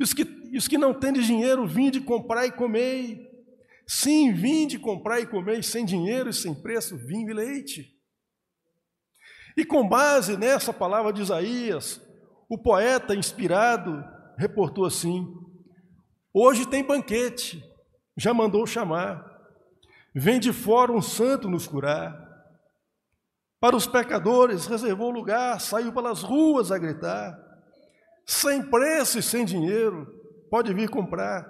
E 0.00 0.02
os 0.02 0.14
que, 0.14 0.22
e 0.50 0.56
os 0.56 0.66
que 0.66 0.78
não 0.78 0.98
têm 0.98 1.12
de 1.12 1.26
dinheiro, 1.26 1.66
vinde 1.66 2.00
comprar 2.00 2.46
e 2.46 2.52
comei. 2.52 3.20
Sim, 3.86 4.32
vinde 4.32 4.78
comprar 4.78 5.20
e 5.20 5.26
comer 5.26 5.62
sem 5.62 5.84
dinheiro 5.84 6.30
e 6.30 6.32
sem 6.32 6.54
preço, 6.54 6.96
vinho 6.96 7.30
e 7.30 7.34
leite. 7.34 7.91
E 9.56 9.64
com 9.64 9.88
base 9.88 10.36
nessa 10.36 10.72
palavra 10.72 11.12
de 11.12 11.22
Isaías, 11.22 12.00
o 12.48 12.56
poeta 12.56 13.14
inspirado 13.14 14.02
reportou 14.36 14.84
assim: 14.84 15.26
Hoje 16.32 16.66
tem 16.66 16.84
banquete, 16.84 17.62
já 18.16 18.32
mandou 18.32 18.66
chamar. 18.66 19.30
Vem 20.14 20.38
de 20.38 20.52
fora 20.52 20.92
um 20.92 21.02
santo 21.02 21.48
nos 21.48 21.66
curar. 21.66 22.30
Para 23.60 23.76
os 23.76 23.86
pecadores, 23.86 24.66
reservou 24.66 25.10
lugar, 25.10 25.60
saiu 25.60 25.92
pelas 25.92 26.22
ruas 26.22 26.72
a 26.72 26.78
gritar. 26.78 27.38
Sem 28.26 28.68
preço 28.68 29.18
e 29.18 29.22
sem 29.22 29.44
dinheiro, 29.44 30.06
pode 30.50 30.74
vir 30.74 30.90
comprar. 30.90 31.46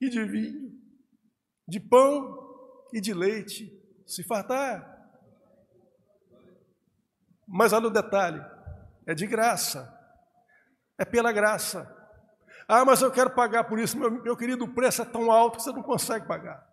E 0.00 0.08
de 0.08 0.24
vinho, 0.24 0.72
de 1.66 1.80
pão 1.80 2.38
e 2.92 3.00
de 3.00 3.14
leite, 3.14 3.72
se 4.06 4.22
fartar. 4.22 4.93
Mas 7.46 7.72
olha 7.72 7.86
o 7.86 7.92
detalhe: 7.92 8.44
é 9.06 9.14
de 9.14 9.26
graça, 9.26 9.92
é 10.98 11.04
pela 11.04 11.32
graça. 11.32 11.90
Ah, 12.66 12.84
mas 12.84 13.02
eu 13.02 13.10
quero 13.10 13.30
pagar 13.30 13.64
por 13.64 13.78
isso, 13.78 13.98
meu, 13.98 14.10
meu 14.10 14.36
querido, 14.36 14.64
o 14.64 14.74
preço 14.74 15.02
é 15.02 15.04
tão 15.04 15.30
alto 15.30 15.58
que 15.58 15.62
você 15.64 15.72
não 15.72 15.82
consegue 15.82 16.26
pagar. 16.26 16.66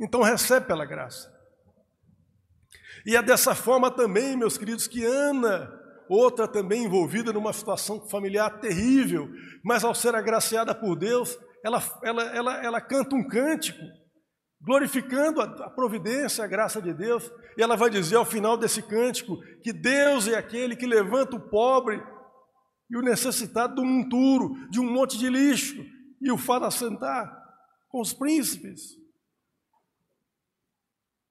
Então 0.00 0.22
recebe 0.22 0.66
pela 0.66 0.86
graça. 0.86 1.30
E 3.04 3.16
é 3.16 3.22
dessa 3.22 3.54
forma 3.54 3.90
também, 3.90 4.36
meus 4.36 4.56
queridos, 4.56 4.86
que 4.86 5.04
Ana, 5.04 5.70
outra 6.08 6.48
também 6.48 6.84
envolvida 6.84 7.32
numa 7.32 7.52
situação 7.52 8.08
familiar 8.08 8.60
terrível, 8.60 9.28
mas 9.64 9.84
ao 9.84 9.94
ser 9.94 10.14
agraciada 10.14 10.74
por 10.74 10.96
Deus, 10.96 11.38
ela, 11.64 11.82
ela, 12.02 12.22
ela, 12.36 12.64
ela 12.64 12.80
canta 12.80 13.14
um 13.14 13.26
cântico, 13.26 13.80
glorificando 14.62 15.40
a, 15.40 15.68
providência, 15.70 16.44
a 16.44 16.46
graça 16.46 16.80
de 16.80 16.94
Deus, 16.94 17.30
e 17.58 17.62
ela 17.62 17.76
vai 17.76 17.90
dizer 17.90 18.16
ao 18.16 18.24
final 18.24 18.56
desse 18.56 18.80
cântico 18.82 19.36
que 19.60 19.72
Deus 19.72 20.28
é 20.28 20.36
aquele 20.36 20.76
que 20.76 20.86
levanta 20.86 21.36
o 21.36 21.50
pobre 21.50 22.00
e 22.88 22.96
o 22.96 23.02
necessitado 23.02 23.82
um 23.82 23.84
monturo, 23.84 24.68
de 24.70 24.78
um 24.78 24.90
monte 24.90 25.18
de 25.18 25.28
lixo, 25.28 25.84
e 26.20 26.30
o 26.30 26.38
faz 26.38 26.62
assentar 26.62 27.30
com 27.88 28.00
os 28.00 28.12
príncipes. 28.12 28.96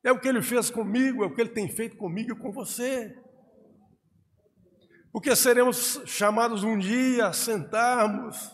É 0.04 0.12
o 0.12 0.20
que 0.20 0.28
ele 0.28 0.42
fez 0.42 0.70
comigo, 0.70 1.24
é 1.24 1.28
o 1.28 1.34
que 1.34 1.40
ele 1.40 1.52
tem 1.52 1.70
feito 1.70 1.96
comigo 1.96 2.32
e 2.34 2.40
com 2.40 2.52
você. 2.52 3.16
Porque 5.12 5.36
seremos 5.36 6.02
chamados 6.06 6.64
um 6.64 6.78
dia 6.78 7.28
a 7.28 7.34
sentarmos 7.34 8.52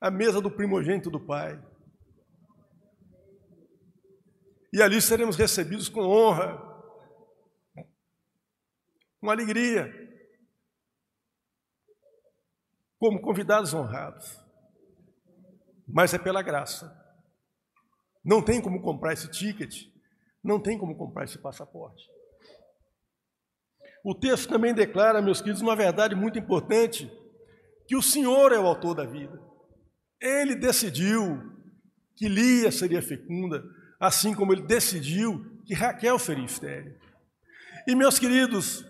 à 0.00 0.10
mesa 0.10 0.40
do 0.40 0.50
primogênito 0.50 1.10
do 1.10 1.24
Pai. 1.24 1.60
E 4.72 4.82
ali 4.82 5.00
seremos 5.00 5.36
recebidos 5.36 5.88
com 5.88 6.00
honra, 6.00 6.58
com 9.20 9.30
alegria, 9.30 9.92
como 12.98 13.20
convidados 13.20 13.72
honrados. 13.74 14.44
mas 15.86 16.12
é 16.12 16.18
pela 16.18 16.42
graça. 16.42 16.92
Não 18.24 18.42
tem 18.42 18.60
como 18.60 18.82
comprar 18.82 19.12
esse 19.12 19.30
ticket, 19.30 19.84
não 20.42 20.60
tem 20.60 20.76
como 20.76 20.96
comprar 20.96 21.24
esse 21.24 21.38
passaporte. 21.38 22.04
O 24.04 24.14
texto 24.14 24.48
também 24.48 24.74
declara, 24.74 25.22
meus 25.22 25.40
queridos, 25.40 25.62
uma 25.62 25.76
verdade 25.76 26.14
muito 26.14 26.38
importante, 26.38 27.10
que 27.86 27.96
o 27.96 28.02
Senhor 28.02 28.52
é 28.52 28.58
o 28.58 28.66
autor 28.66 28.94
da 28.94 29.04
vida. 29.04 29.40
Ele 30.20 30.56
decidiu 30.56 31.40
que 32.16 32.28
Lia 32.28 32.72
seria 32.72 33.02
fecunda, 33.02 33.62
assim 33.98 34.34
como 34.34 34.52
ele 34.52 34.62
decidiu 34.62 35.44
que 35.64 35.74
Raquel 35.74 36.18
seria 36.18 36.44
estéril. 36.44 36.94
E, 37.86 37.94
meus 37.94 38.18
queridos, 38.18 38.84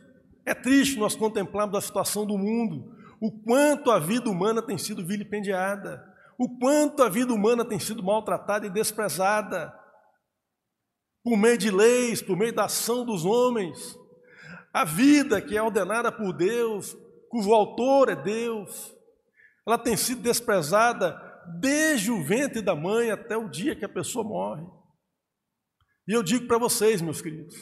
é 0.44 0.54
triste 0.54 0.98
nós 0.98 1.14
contemplarmos 1.14 1.76
a 1.76 1.80
situação 1.80 2.26
do 2.26 2.38
mundo, 2.38 2.94
o 3.20 3.30
quanto 3.42 3.90
a 3.90 3.98
vida 3.98 4.30
humana 4.30 4.62
tem 4.62 4.78
sido 4.78 5.04
vilipendiada, 5.04 6.04
o 6.38 6.58
quanto 6.58 7.02
a 7.02 7.08
vida 7.08 7.32
humana 7.32 7.64
tem 7.64 7.78
sido 7.78 8.02
maltratada 8.02 8.66
e 8.66 8.70
desprezada, 8.70 9.72
por 11.24 11.36
meio 11.36 11.58
de 11.58 11.70
leis, 11.70 12.22
por 12.22 12.36
meio 12.36 12.54
da 12.54 12.66
ação 12.66 13.04
dos 13.04 13.24
homens. 13.24 13.98
A 14.72 14.84
vida 14.84 15.40
que 15.40 15.56
é 15.56 15.62
ordenada 15.62 16.12
por 16.12 16.32
Deus, 16.32 16.96
cujo 17.28 17.52
autor 17.52 18.10
é 18.10 18.16
Deus, 18.16 18.94
ela 19.66 19.76
tem 19.76 19.96
sido 19.96 20.22
desprezada 20.22 21.20
desde 21.58 22.12
o 22.12 22.22
ventre 22.22 22.62
da 22.62 22.76
mãe 22.76 23.10
até 23.10 23.36
o 23.36 23.48
dia 23.48 23.74
que 23.74 23.84
a 23.84 23.88
pessoa 23.88 24.24
morre. 24.24 24.64
E 26.06 26.12
eu 26.12 26.22
digo 26.22 26.46
para 26.46 26.58
vocês, 26.58 27.02
meus 27.02 27.20
queridos, 27.20 27.56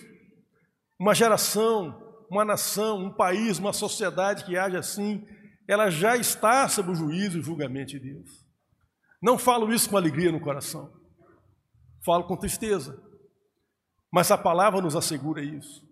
uma 0.99 1.15
geração, 1.15 2.27
uma 2.31 2.45
nação, 2.45 2.99
um 2.99 3.15
país, 3.15 3.59
uma 3.59 3.73
sociedade 3.73 4.45
que 4.45 4.57
age 4.57 4.77
assim, 4.77 5.27
ela 5.67 5.89
já 5.91 6.17
está 6.17 6.69
sob 6.69 6.91
o 6.91 6.95
juízo 6.95 7.39
e 7.39 7.43
julgamento 7.43 7.93
de 7.93 8.01
Deus. 8.01 8.45
Não 9.23 9.39
falo 9.39 9.73
isso 9.73 9.89
com 9.89 9.97
alegria 9.97 10.31
no 10.31 10.41
coração, 10.41 10.93
falo 12.05 12.25
com 12.25 12.37
tristeza, 12.37 13.03
mas 14.13 14.31
a 14.31 14.37
palavra 14.37 14.83
nos 14.83 14.95
assegura 14.95 15.43
isso. 15.43 15.83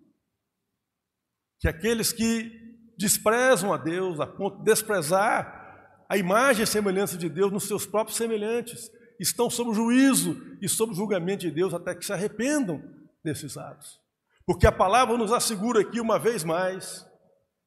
Que 1.59 1.69
aqueles 1.69 2.13
que 2.13 2.53
desprezam 2.99 3.73
a 3.73 3.79
Deus 3.79 4.21
a 4.21 4.27
ponto 4.27 4.59
de 4.59 4.65
desprezar 4.65 6.05
a 6.09 6.17
imagem 6.19 6.65
e 6.65 6.67
semelhança 6.67 7.17
de 7.17 7.29
Deus 7.29 7.51
nos 7.51 7.67
seus 7.67 7.87
próprios 7.87 8.19
semelhantes, 8.19 8.91
estão 9.23 9.49
sob 9.49 9.71
o 9.71 9.75
juízo 9.75 10.59
e 10.61 10.69
sob 10.69 10.93
o 10.93 10.95
julgamento 10.95 11.43
de 11.43 11.51
Deus 11.51 11.73
até 11.73 11.95
que 11.95 12.05
se 12.05 12.13
arrependam 12.13 12.83
desses 13.23 13.57
atos. 13.57 14.01
Porque 14.45 14.67
a 14.67 14.73
palavra 14.73 15.17
nos 15.17 15.33
assegura 15.33 15.81
aqui 15.81 16.01
uma 16.01 16.19
vez 16.19 16.43
mais 16.43 17.07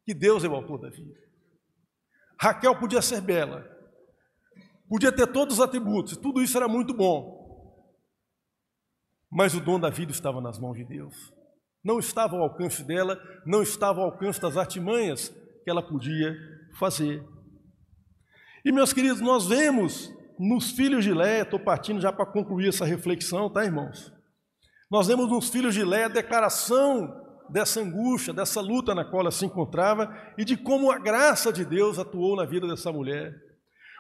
que 0.06 0.14
Deus 0.14 0.44
é 0.44 0.48
o 0.48 0.54
autor 0.54 0.82
da 0.82 0.90
vida. 0.90 1.18
Raquel 2.40 2.78
podia 2.78 3.02
ser 3.02 3.22
bela, 3.22 3.66
podia 4.90 5.12
ter 5.12 5.28
todos 5.28 5.56
os 5.56 5.64
atributos, 5.64 6.18
tudo 6.18 6.44
isso 6.44 6.58
era 6.58 6.68
muito 6.68 6.94
bom. 6.94 7.44
Mas 9.32 9.54
o 9.54 9.62
dom 9.62 9.80
da 9.80 9.90
vida 9.90 10.12
estava 10.12 10.42
nas 10.42 10.60
mãos 10.60 10.76
de 10.76 10.84
Deus. 10.84 11.34
Não 11.84 12.00
estava 12.00 12.36
ao 12.36 12.44
alcance 12.44 12.84
dela, 12.84 13.18
não 13.46 13.62
estava 13.62 14.02
ao 14.02 14.08
alcance 14.08 14.42
das 14.42 14.58
artimanhas 14.58 15.30
que 15.64 15.70
ela 15.70 15.82
podia 15.82 16.36
fazer. 16.78 17.26
E 18.66 18.72
meus 18.72 18.92
queridos, 18.92 19.22
nós 19.22 19.48
vemos 19.48 20.14
nos 20.40 20.72
filhos 20.72 21.04
de 21.04 21.14
Lé, 21.14 21.42
estou 21.42 21.60
partindo 21.60 22.02
já 22.02 22.12
para 22.12 22.26
concluir 22.26 22.70
essa 22.70 22.86
reflexão, 22.86 23.50
tá, 23.50 23.64
irmãos? 23.64 24.14
Nós 24.90 25.08
vemos 25.08 25.30
nos 25.30 25.50
filhos 25.50 25.74
de 25.74 25.84
Lé 25.84 26.06
a 26.06 26.10
declaração 26.10 27.24
dessa 27.50 27.80
angústia, 27.80 28.34
dessa 28.34 28.62
luta 28.62 28.94
na 28.94 29.06
qual 29.06 29.22
ela 29.22 29.32
se 29.32 29.46
encontrava 29.46 30.16
e 30.38 30.44
de 30.44 30.58
como 30.58 30.92
a 30.92 31.00
graça 31.00 31.52
de 31.52 31.66
Deus 31.66 32.00
atuou 32.00 32.36
na 32.36 32.46
vida 32.46 32.68
dessa 32.68 32.92
mulher. 32.92 33.34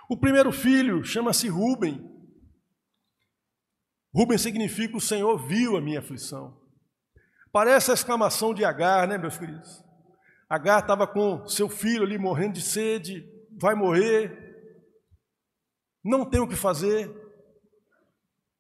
O 0.10 0.18
primeiro 0.18 0.52
filho 0.52 1.04
chama-se 1.04 1.48
Rubem. 1.48 2.12
Rubem 4.14 4.38
significa 4.38 4.96
o 4.98 5.02
Senhor 5.02 5.38
viu 5.48 5.76
a 5.76 5.82
minha 5.82 6.00
aflição. 6.00 6.58
Parece 7.52 7.92
a 7.92 7.94
exclamação 7.94 8.54
de 8.54 8.64
Agar, 8.64 9.08
né, 9.08 9.18
meus 9.18 9.38
queridos? 9.38 9.84
Agar 10.50 10.80
estava 10.80 11.08
com 11.08 11.48
seu 11.48 11.68
filho 11.68 12.04
ali 12.04 12.18
morrendo 12.18 12.54
de 12.54 12.62
sede, 12.62 13.28
vai 13.60 13.74
morrer, 13.74 14.45
não 16.06 16.24
tem 16.24 16.40
o 16.40 16.48
que 16.48 16.56
fazer, 16.56 17.12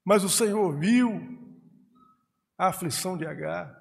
mas 0.03 0.23
o 0.23 0.29
Senhor 0.29 0.77
viu 0.79 1.21
a 2.57 2.69
aflição 2.69 3.15
de 3.15 3.25
Agar 3.25 3.71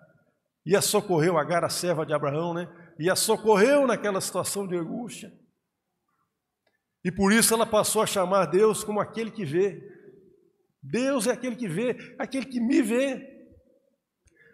e 0.66 0.76
a 0.76 0.82
socorreu 0.82 1.38
Agar, 1.38 1.64
a 1.64 1.70
serva 1.70 2.04
de 2.04 2.12
Abraão, 2.12 2.52
né? 2.52 2.68
E 2.98 3.10
a 3.10 3.16
socorreu 3.16 3.86
naquela 3.86 4.20
situação 4.20 4.66
de 4.66 4.76
angústia. 4.76 5.32
E 7.02 7.10
por 7.10 7.32
isso 7.32 7.52
ela 7.54 7.66
passou 7.66 8.02
a 8.02 8.06
chamar 8.06 8.46
Deus 8.46 8.84
como 8.84 9.00
aquele 9.00 9.30
que 9.30 9.44
vê. 9.44 9.82
Deus 10.82 11.26
é 11.26 11.32
aquele 11.32 11.56
que 11.56 11.68
vê, 11.68 12.14
aquele 12.18 12.46
que 12.46 12.60
me 12.60 12.82
vê. 12.82 13.30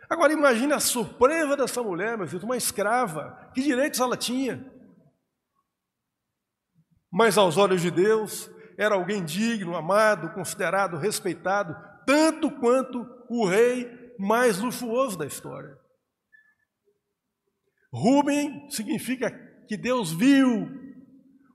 Agora 0.08 0.32
imagine 0.32 0.72
a 0.72 0.80
surpresa 0.80 1.56
dessa 1.56 1.82
mulher, 1.82 2.16
meu 2.16 2.26
filho, 2.26 2.44
uma 2.44 2.56
escrava. 2.56 3.50
Que 3.54 3.62
direitos 3.62 4.00
ela 4.00 4.16
tinha? 4.16 4.72
Mas 7.10 7.36
aos 7.36 7.56
olhos 7.56 7.80
de 7.80 7.90
Deus, 7.90 8.50
era 8.78 8.94
alguém 8.94 9.24
digno, 9.24 9.76
amado, 9.76 10.32
considerado, 10.32 10.96
respeitado, 10.96 11.76
tanto 12.06 12.50
quanto 12.50 13.06
o 13.28 13.46
rei 13.46 14.14
mais 14.18 14.58
luxuoso 14.58 15.16
da 15.16 15.26
história. 15.26 15.78
Rubem 17.92 18.70
significa 18.70 19.30
que 19.66 19.76
Deus 19.76 20.12
viu 20.12 20.68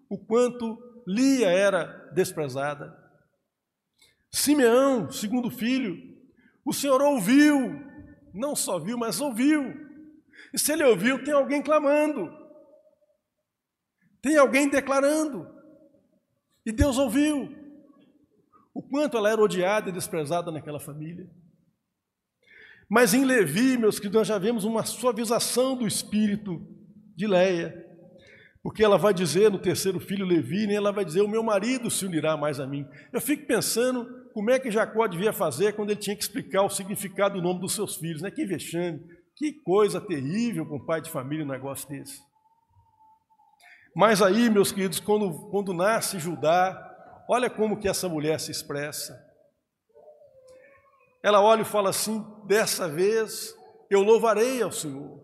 o 0.10 0.17
quanto 0.17 0.78
Lia 1.08 1.49
era 1.49 1.86
desprezada. 2.13 2.95
Simeão, 4.32 5.12
segundo 5.12 5.49
filho, 5.49 5.95
o 6.65 6.73
Senhor 6.73 7.01
ouviu, 7.01 7.80
não 8.34 8.56
só 8.56 8.80
viu, 8.80 8.97
mas 8.97 9.21
ouviu. 9.21 9.73
E 10.54 10.60
se 10.60 10.73
ele 10.73 10.84
ouviu, 10.84 11.23
tem 11.23 11.34
alguém 11.34 11.62
clamando, 11.62 12.30
tem 14.21 14.38
alguém 14.38 14.67
declarando. 14.67 15.55
E 16.65 16.71
Deus 16.71 16.97
ouviu 16.97 17.49
o 18.73 18.82
quanto 18.82 19.17
ela 19.17 19.30
era 19.30 19.41
odiada 19.41 19.89
e 19.89 19.93
desprezada 19.93 20.51
naquela 20.51 20.80
família. 20.80 21.30
Mas 22.89 23.13
em 23.13 23.23
Levi, 23.23 23.78
meus 23.78 23.97
queridos, 23.97 24.19
nós 24.19 24.28
já 24.28 24.38
vemos 24.38 24.63
uma 24.63 24.84
suavização 24.84 25.78
do 25.78 25.88
espírito 25.88 26.62
de 27.15 27.25
Leia, 27.25 27.84
porque 28.62 28.84
ela 28.84 28.97
vai 28.97 29.13
dizer 29.13 29.49
no 29.49 29.60
terceiro 29.60 29.99
filho 29.99 30.25
Levi, 30.25 30.67
né, 30.67 30.73
ela 30.73 30.91
vai 30.91 31.06
dizer: 31.06 31.21
O 31.21 31.28
meu 31.28 31.43
marido 31.43 31.89
se 31.89 32.06
unirá 32.06 32.36
mais 32.36 32.60
a 32.60 32.67
mim. 32.67 32.86
Eu 33.13 33.21
fico 33.21 33.45
pensando 33.45 34.25
como 34.34 34.51
é 34.51 34.60
que 34.60 34.71
Jacó 34.71 35.08
devia 35.08 35.32
fazer 35.32 35.73
quando 35.73 35.91
ele 35.91 35.99
tinha 35.99 36.15
que 36.15 36.23
explicar 36.23 36.63
o 36.63 36.69
significado 36.69 37.36
do 37.36 37.41
nome 37.41 37.62
dos 37.62 37.73
seus 37.73 37.95
filhos, 37.95 38.21
né? 38.21 38.30
Que 38.30 38.45
vexame, 38.45 38.99
que 39.36 39.54
coisa 39.54 40.01
terrível 40.01 40.65
com 40.65 40.78
um 40.78 40.86
pai 40.86 40.99
de 40.99 41.10
família 41.10 41.45
um 41.45 41.47
negócio 41.47 41.88
desse. 41.88 42.19
Mas 43.95 44.21
aí, 44.21 44.49
meus 44.49 44.73
queridos, 44.73 44.99
quando, 44.99 45.47
quando 45.49 45.73
nasce 45.73 46.19
Judá, 46.19 47.23
olha 47.29 47.49
como 47.49 47.77
que 47.77 47.88
essa 47.88 48.10
mulher 48.10 48.41
se 48.41 48.51
expressa. 48.51 49.25
Ela 51.23 51.41
olha 51.41 51.62
e 51.62 51.65
fala 51.65 51.91
assim: 51.91 52.23
dessa 52.45 52.89
vez 52.89 53.55
eu 53.89 54.01
louvarei 54.01 54.62
ao 54.62 54.71
Senhor. 54.71 55.23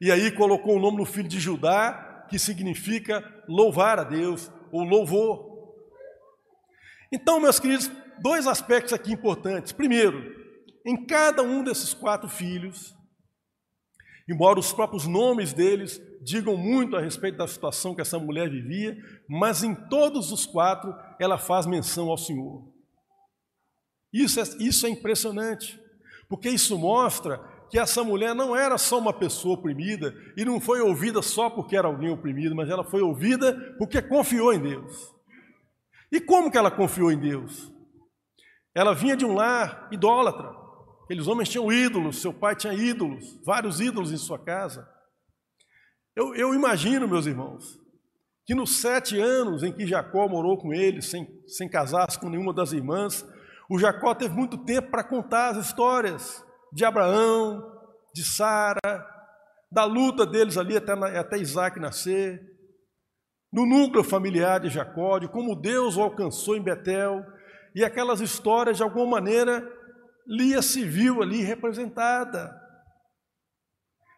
E 0.00 0.12
aí 0.12 0.30
colocou 0.30 0.76
o 0.76 0.80
nome 0.80 0.98
no 0.98 1.04
filho 1.04 1.28
de 1.28 1.40
Judá, 1.40 2.26
que 2.30 2.38
significa 2.38 3.22
louvar 3.48 3.98
a 3.98 4.04
Deus, 4.04 4.50
ou 4.70 4.84
louvor. 4.84 5.74
Então, 7.10 7.40
meus 7.40 7.58
queridos, 7.58 7.90
dois 8.20 8.46
aspectos 8.46 8.92
aqui 8.92 9.12
importantes. 9.12 9.72
Primeiro, 9.72 10.32
em 10.86 11.04
cada 11.06 11.42
um 11.42 11.64
desses 11.64 11.92
quatro 11.92 12.28
filhos, 12.28 12.94
embora 14.28 14.58
os 14.58 14.72
próprios 14.72 15.06
nomes 15.06 15.52
deles 15.52 16.00
digam 16.22 16.56
muito 16.56 16.96
a 16.96 17.00
respeito 17.00 17.38
da 17.38 17.46
situação 17.46 17.94
que 17.94 18.00
essa 18.00 18.18
mulher 18.18 18.48
vivia, 18.48 18.96
mas 19.28 19.62
em 19.62 19.74
todos 19.74 20.30
os 20.30 20.46
quatro 20.46 20.94
ela 21.18 21.38
faz 21.38 21.66
menção 21.66 22.08
ao 22.08 22.18
Senhor. 22.18 22.62
Isso 24.12 24.40
é, 24.40 24.42
isso 24.60 24.86
é 24.86 24.90
impressionante, 24.90 25.80
porque 26.28 26.48
isso 26.48 26.78
mostra 26.78 27.40
que 27.70 27.78
essa 27.78 28.04
mulher 28.04 28.34
não 28.34 28.54
era 28.54 28.76
só 28.76 28.98
uma 28.98 29.14
pessoa 29.14 29.54
oprimida 29.54 30.14
e 30.36 30.44
não 30.44 30.60
foi 30.60 30.80
ouvida 30.82 31.22
só 31.22 31.48
porque 31.48 31.74
era 31.74 31.88
alguém 31.88 32.10
oprimido, 32.10 32.54
mas 32.54 32.68
ela 32.68 32.84
foi 32.84 33.00
ouvida 33.00 33.74
porque 33.78 34.02
confiou 34.02 34.52
em 34.52 34.60
Deus. 34.60 35.12
E 36.12 36.20
como 36.20 36.50
que 36.50 36.58
ela 36.58 36.70
confiou 36.70 37.10
em 37.10 37.18
Deus? 37.18 37.72
Ela 38.74 38.94
vinha 38.94 39.16
de 39.16 39.24
um 39.24 39.34
lar 39.34 39.88
idólatra. 39.90 40.61
Aqueles 41.12 41.28
homens 41.28 41.50
tinham 41.50 41.70
ídolos, 41.70 42.22
seu 42.22 42.32
pai 42.32 42.56
tinha 42.56 42.72
ídolos, 42.72 43.38
vários 43.44 43.82
ídolos 43.82 44.10
em 44.10 44.16
sua 44.16 44.38
casa. 44.38 44.88
Eu, 46.16 46.34
eu 46.34 46.54
imagino, 46.54 47.06
meus 47.06 47.26
irmãos, 47.26 47.78
que 48.46 48.54
nos 48.54 48.80
sete 48.80 49.20
anos 49.20 49.62
em 49.62 49.70
que 49.70 49.86
Jacó 49.86 50.26
morou 50.26 50.56
com 50.56 50.72
ele, 50.72 51.02
sem, 51.02 51.28
sem 51.46 51.68
casar-se 51.68 52.18
com 52.18 52.30
nenhuma 52.30 52.54
das 52.54 52.72
irmãs, 52.72 53.26
o 53.68 53.78
Jacó 53.78 54.14
teve 54.14 54.34
muito 54.34 54.56
tempo 54.64 54.90
para 54.90 55.04
contar 55.04 55.50
as 55.50 55.66
histórias 55.66 56.42
de 56.72 56.82
Abraão, 56.82 57.62
de 58.14 58.24
Sara, 58.24 58.80
da 59.70 59.84
luta 59.84 60.24
deles 60.24 60.56
ali 60.56 60.78
até, 60.78 60.94
até 60.94 61.36
Isaac 61.36 61.78
nascer. 61.78 62.40
no 63.52 63.66
núcleo 63.66 64.02
familiar 64.02 64.60
de 64.60 64.70
Jacó, 64.70 65.18
de 65.18 65.28
como 65.28 65.60
Deus 65.60 65.98
o 65.98 66.00
alcançou 66.00 66.56
em 66.56 66.62
Betel, 66.62 67.22
e 67.74 67.84
aquelas 67.84 68.22
histórias, 68.22 68.78
de 68.78 68.82
alguma 68.82 69.20
maneira, 69.20 69.62
Lia 70.26 70.62
se 70.62 70.84
viu 70.84 71.22
ali 71.22 71.42
representada. 71.42 72.60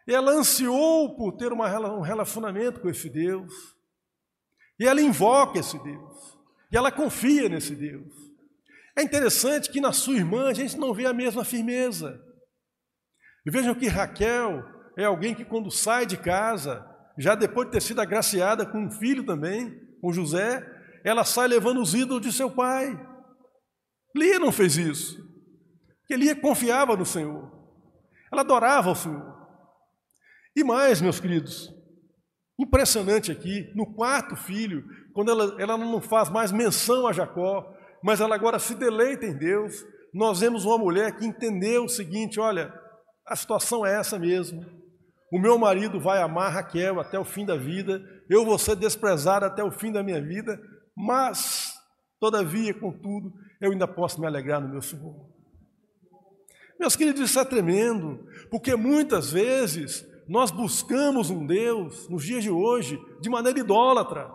Ela 0.07 0.33
ansiou 0.33 1.17
por 1.17 1.33
ter 1.33 1.53
um 1.53 2.01
relacionamento 2.01 2.81
com 2.81 2.89
esse 2.91 3.09
Deus, 3.09 3.53
e 4.79 4.87
ela 4.87 5.01
invoca 5.01 5.59
esse 5.59 5.79
Deus, 5.83 6.39
e 6.71 6.77
ela 6.77 6.93
confia 6.93 7.49
nesse 7.49 7.75
Deus. 7.75 8.13
É 8.97 9.03
interessante 9.03 9.71
que 9.71 9.81
na 9.81 9.93
sua 9.93 10.15
irmã 10.15 10.49
a 10.49 10.53
gente 10.53 10.77
não 10.77 10.93
vê 10.93 11.07
a 11.07 11.13
mesma 11.13 11.45
firmeza. 11.45 12.23
E 13.47 13.51
vejam 13.51 13.75
que 13.75 13.89
Raquel 13.89 14.63
é 14.97 15.05
alguém 15.05 15.35
que, 15.35 15.45
quando 15.45 15.71
sai 15.71 16.07
de 16.07 16.17
casa, 16.17 16.87
já 17.19 17.35
depois 17.35 17.67
de 17.67 17.73
ter 17.73 17.83
sido 17.83 18.01
agraciada 18.01 18.67
com 18.67 18.85
um 18.85 18.91
filho 18.91 19.25
também, 19.25 19.81
com 20.01 20.13
José, 20.13 20.65
ela 21.05 21.25
sai 21.25 21.49
levando 21.49 21.81
os 21.81 21.95
ídolos 21.95 22.23
de 22.23 22.33
seu 22.33 22.51
pai. 22.51 22.95
Lia 24.15 24.39
não 24.39 24.53
fez 24.53 24.77
isso, 24.77 25.24
porque 26.15 26.17
Lia 26.17 26.37
confiava 26.37 26.97
no 26.97 27.05
Senhor, 27.05 27.51
ela 28.31 28.43
adorava 28.43 28.91
o 28.91 28.95
Senhor. 28.95 29.35
E 30.57 30.63
mais, 30.63 31.01
meus 31.01 31.19
queridos, 31.19 31.75
impressionante 32.59 33.33
aqui, 33.33 33.73
no 33.75 33.95
quarto 33.95 34.37
filho, 34.37 34.85
quando 35.13 35.31
ela, 35.31 35.61
ela 35.61 35.77
não 35.77 36.01
faz 36.01 36.31
mais 36.31 36.53
menção 36.53 37.07
a 37.07 37.13
Jacó, 37.13 37.75
mas 38.03 38.21
ela 38.21 38.35
agora 38.35 38.59
se 38.59 38.75
deleita 38.75 39.27
em 39.27 39.37
Deus, 39.37 39.85
nós 40.13 40.41
vemos 40.41 40.65
uma 40.65 40.79
mulher 40.79 41.17
que 41.17 41.27
entendeu 41.27 41.85
o 41.85 41.89
seguinte: 41.89 42.39
olha, 42.39 42.73
a 43.27 43.35
situação 43.35 43.85
é 43.85 43.99
essa 43.99 44.19
mesmo. 44.19 44.65
O 45.33 45.41
meu 45.41 45.59
marido 45.59 45.99
vai 45.99 46.23
amar 46.23 46.53
Raquel 46.53 47.01
até 47.01 47.19
o 47.19 47.25
fim 47.25 47.45
da 47.45 47.57
vida, 47.57 48.01
eu 48.31 48.45
vou 48.45 48.57
ser 48.57 48.77
desprezado 48.77 49.45
até 49.45 49.65
o 49.65 49.73
fim 49.73 49.91
da 49.91 50.03
minha 50.03 50.23
vida, 50.23 50.61
mas, 50.97 51.75
todavia, 52.21 52.73
contudo, 52.73 53.33
eu 53.61 53.73
ainda 53.73 53.89
posso 53.89 54.21
me 54.21 54.29
alegrar 54.29 54.61
no 54.61 54.69
meu 54.69 54.81
Senhor. 54.81 55.34
Meus 56.79 56.97
queridos, 56.97 57.31
isso 57.31 57.39
é 57.39 57.45
tremendo, 57.45 58.27
porque 58.51 58.75
muitas 58.77 59.31
vezes 59.33 60.07
nós 60.29 60.51
buscamos 60.51 61.31
um 61.31 61.47
Deus, 61.47 62.09
nos 62.09 62.25
dias 62.25 62.43
de 62.43 62.51
hoje, 62.51 62.99
de 63.21 63.31
maneira 63.31 63.59
idólatra. 63.59 64.31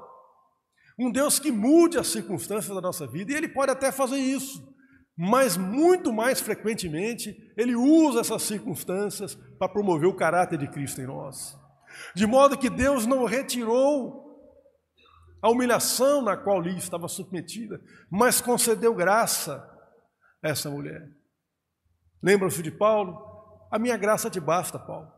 Um 0.97 1.11
Deus 1.11 1.39
que 1.39 1.51
mude 1.51 1.97
as 1.97 2.07
circunstâncias 2.07 2.73
da 2.73 2.81
nossa 2.81 3.07
vida, 3.07 3.31
e 3.31 3.35
Ele 3.35 3.47
pode 3.47 3.71
até 3.71 3.91
fazer 3.91 4.17
isso 4.17 4.69
mas 5.21 5.57
muito 5.57 6.13
mais 6.13 6.39
frequentemente 6.39 7.51
ele 7.57 7.75
usa 7.75 8.21
essas 8.21 8.41
circunstâncias 8.41 9.35
para 9.35 9.67
promover 9.67 10.07
o 10.07 10.15
caráter 10.15 10.57
de 10.57 10.65
Cristo 10.69 11.01
em 11.01 11.07
nós. 11.07 11.59
De 12.15 12.25
modo 12.25 12.57
que 12.57 12.69
Deus 12.69 13.05
não 13.05 13.25
retirou 13.25 14.29
a 15.41 15.49
humilhação 15.49 16.21
na 16.21 16.37
qual 16.37 16.61
Lia 16.61 16.77
estava 16.77 17.09
submetida, 17.09 17.81
mas 18.09 18.39
concedeu 18.39 18.95
graça 18.95 19.69
a 20.41 20.47
essa 20.47 20.69
mulher. 20.69 21.05
Lembram-se 22.21 22.61
de 22.61 22.71
Paulo? 22.71 23.27
A 23.71 23.79
minha 23.79 23.97
graça 23.97 24.29
te 24.29 24.39
basta, 24.39 24.77
Paulo. 24.77 25.11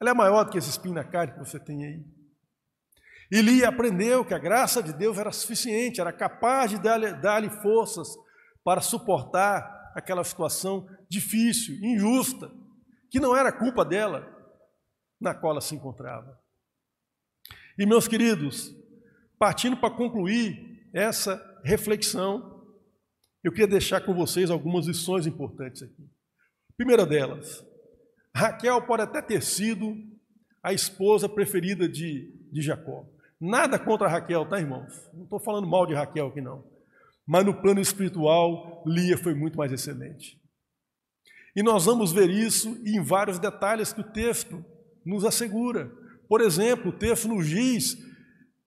Ela 0.00 0.10
é 0.10 0.14
maior 0.14 0.44
do 0.44 0.50
que 0.50 0.58
esse 0.58 0.70
espinho 0.70 0.94
na 0.94 1.04
carne 1.04 1.32
que 1.32 1.38
você 1.38 1.58
tem 1.58 1.84
aí. 1.84 2.04
Eli 3.30 3.64
aprendeu 3.64 4.24
que 4.24 4.32
a 4.32 4.38
graça 4.38 4.82
de 4.82 4.92
Deus 4.92 5.18
era 5.18 5.32
suficiente, 5.32 6.00
era 6.00 6.12
capaz 6.12 6.70
de 6.70 6.78
dar-lhe 6.78 7.12
dar 7.14 7.42
forças 7.60 8.08
para 8.64 8.80
suportar 8.80 9.92
aquela 9.94 10.24
situação 10.24 10.88
difícil, 11.08 11.74
injusta, 11.82 12.50
que 13.10 13.20
não 13.20 13.36
era 13.36 13.52
culpa 13.52 13.84
dela, 13.84 14.34
na 15.20 15.34
qual 15.34 15.52
ela 15.52 15.60
se 15.60 15.74
encontrava. 15.74 16.38
E 17.78 17.84
meus 17.84 18.08
queridos, 18.08 18.74
partindo 19.38 19.76
para 19.76 19.94
concluir 19.94 20.88
essa 20.92 21.40
reflexão, 21.64 22.57
eu 23.42 23.52
queria 23.52 23.66
deixar 23.66 24.00
com 24.00 24.14
vocês 24.14 24.50
algumas 24.50 24.86
lições 24.86 25.26
importantes 25.26 25.82
aqui. 25.82 26.08
Primeira 26.76 27.06
delas, 27.06 27.64
Raquel 28.34 28.82
pode 28.82 29.02
até 29.02 29.20
ter 29.22 29.42
sido 29.42 29.96
a 30.62 30.72
esposa 30.72 31.28
preferida 31.28 31.88
de, 31.88 32.32
de 32.52 32.62
Jacó. 32.62 33.06
Nada 33.40 33.78
contra 33.78 34.08
Raquel, 34.08 34.46
tá, 34.46 34.58
irmãos? 34.58 35.08
Não 35.14 35.24
estou 35.24 35.38
falando 35.38 35.66
mal 35.66 35.86
de 35.86 35.94
Raquel 35.94 36.28
aqui, 36.28 36.40
não. 36.40 36.64
Mas 37.26 37.44
no 37.44 37.54
plano 37.54 37.80
espiritual, 37.80 38.82
Lia 38.86 39.16
foi 39.16 39.34
muito 39.34 39.56
mais 39.56 39.70
excelente. 39.70 40.40
E 41.54 41.62
nós 41.62 41.84
vamos 41.84 42.12
ver 42.12 42.30
isso 42.30 42.80
em 42.84 43.02
vários 43.02 43.38
detalhes 43.38 43.92
que 43.92 44.00
o 44.00 44.12
texto 44.12 44.64
nos 45.04 45.24
assegura. 45.24 45.90
Por 46.28 46.40
exemplo, 46.40 46.90
o 46.90 46.96
texto 46.96 47.28
nos 47.28 47.46
diz 47.46 47.96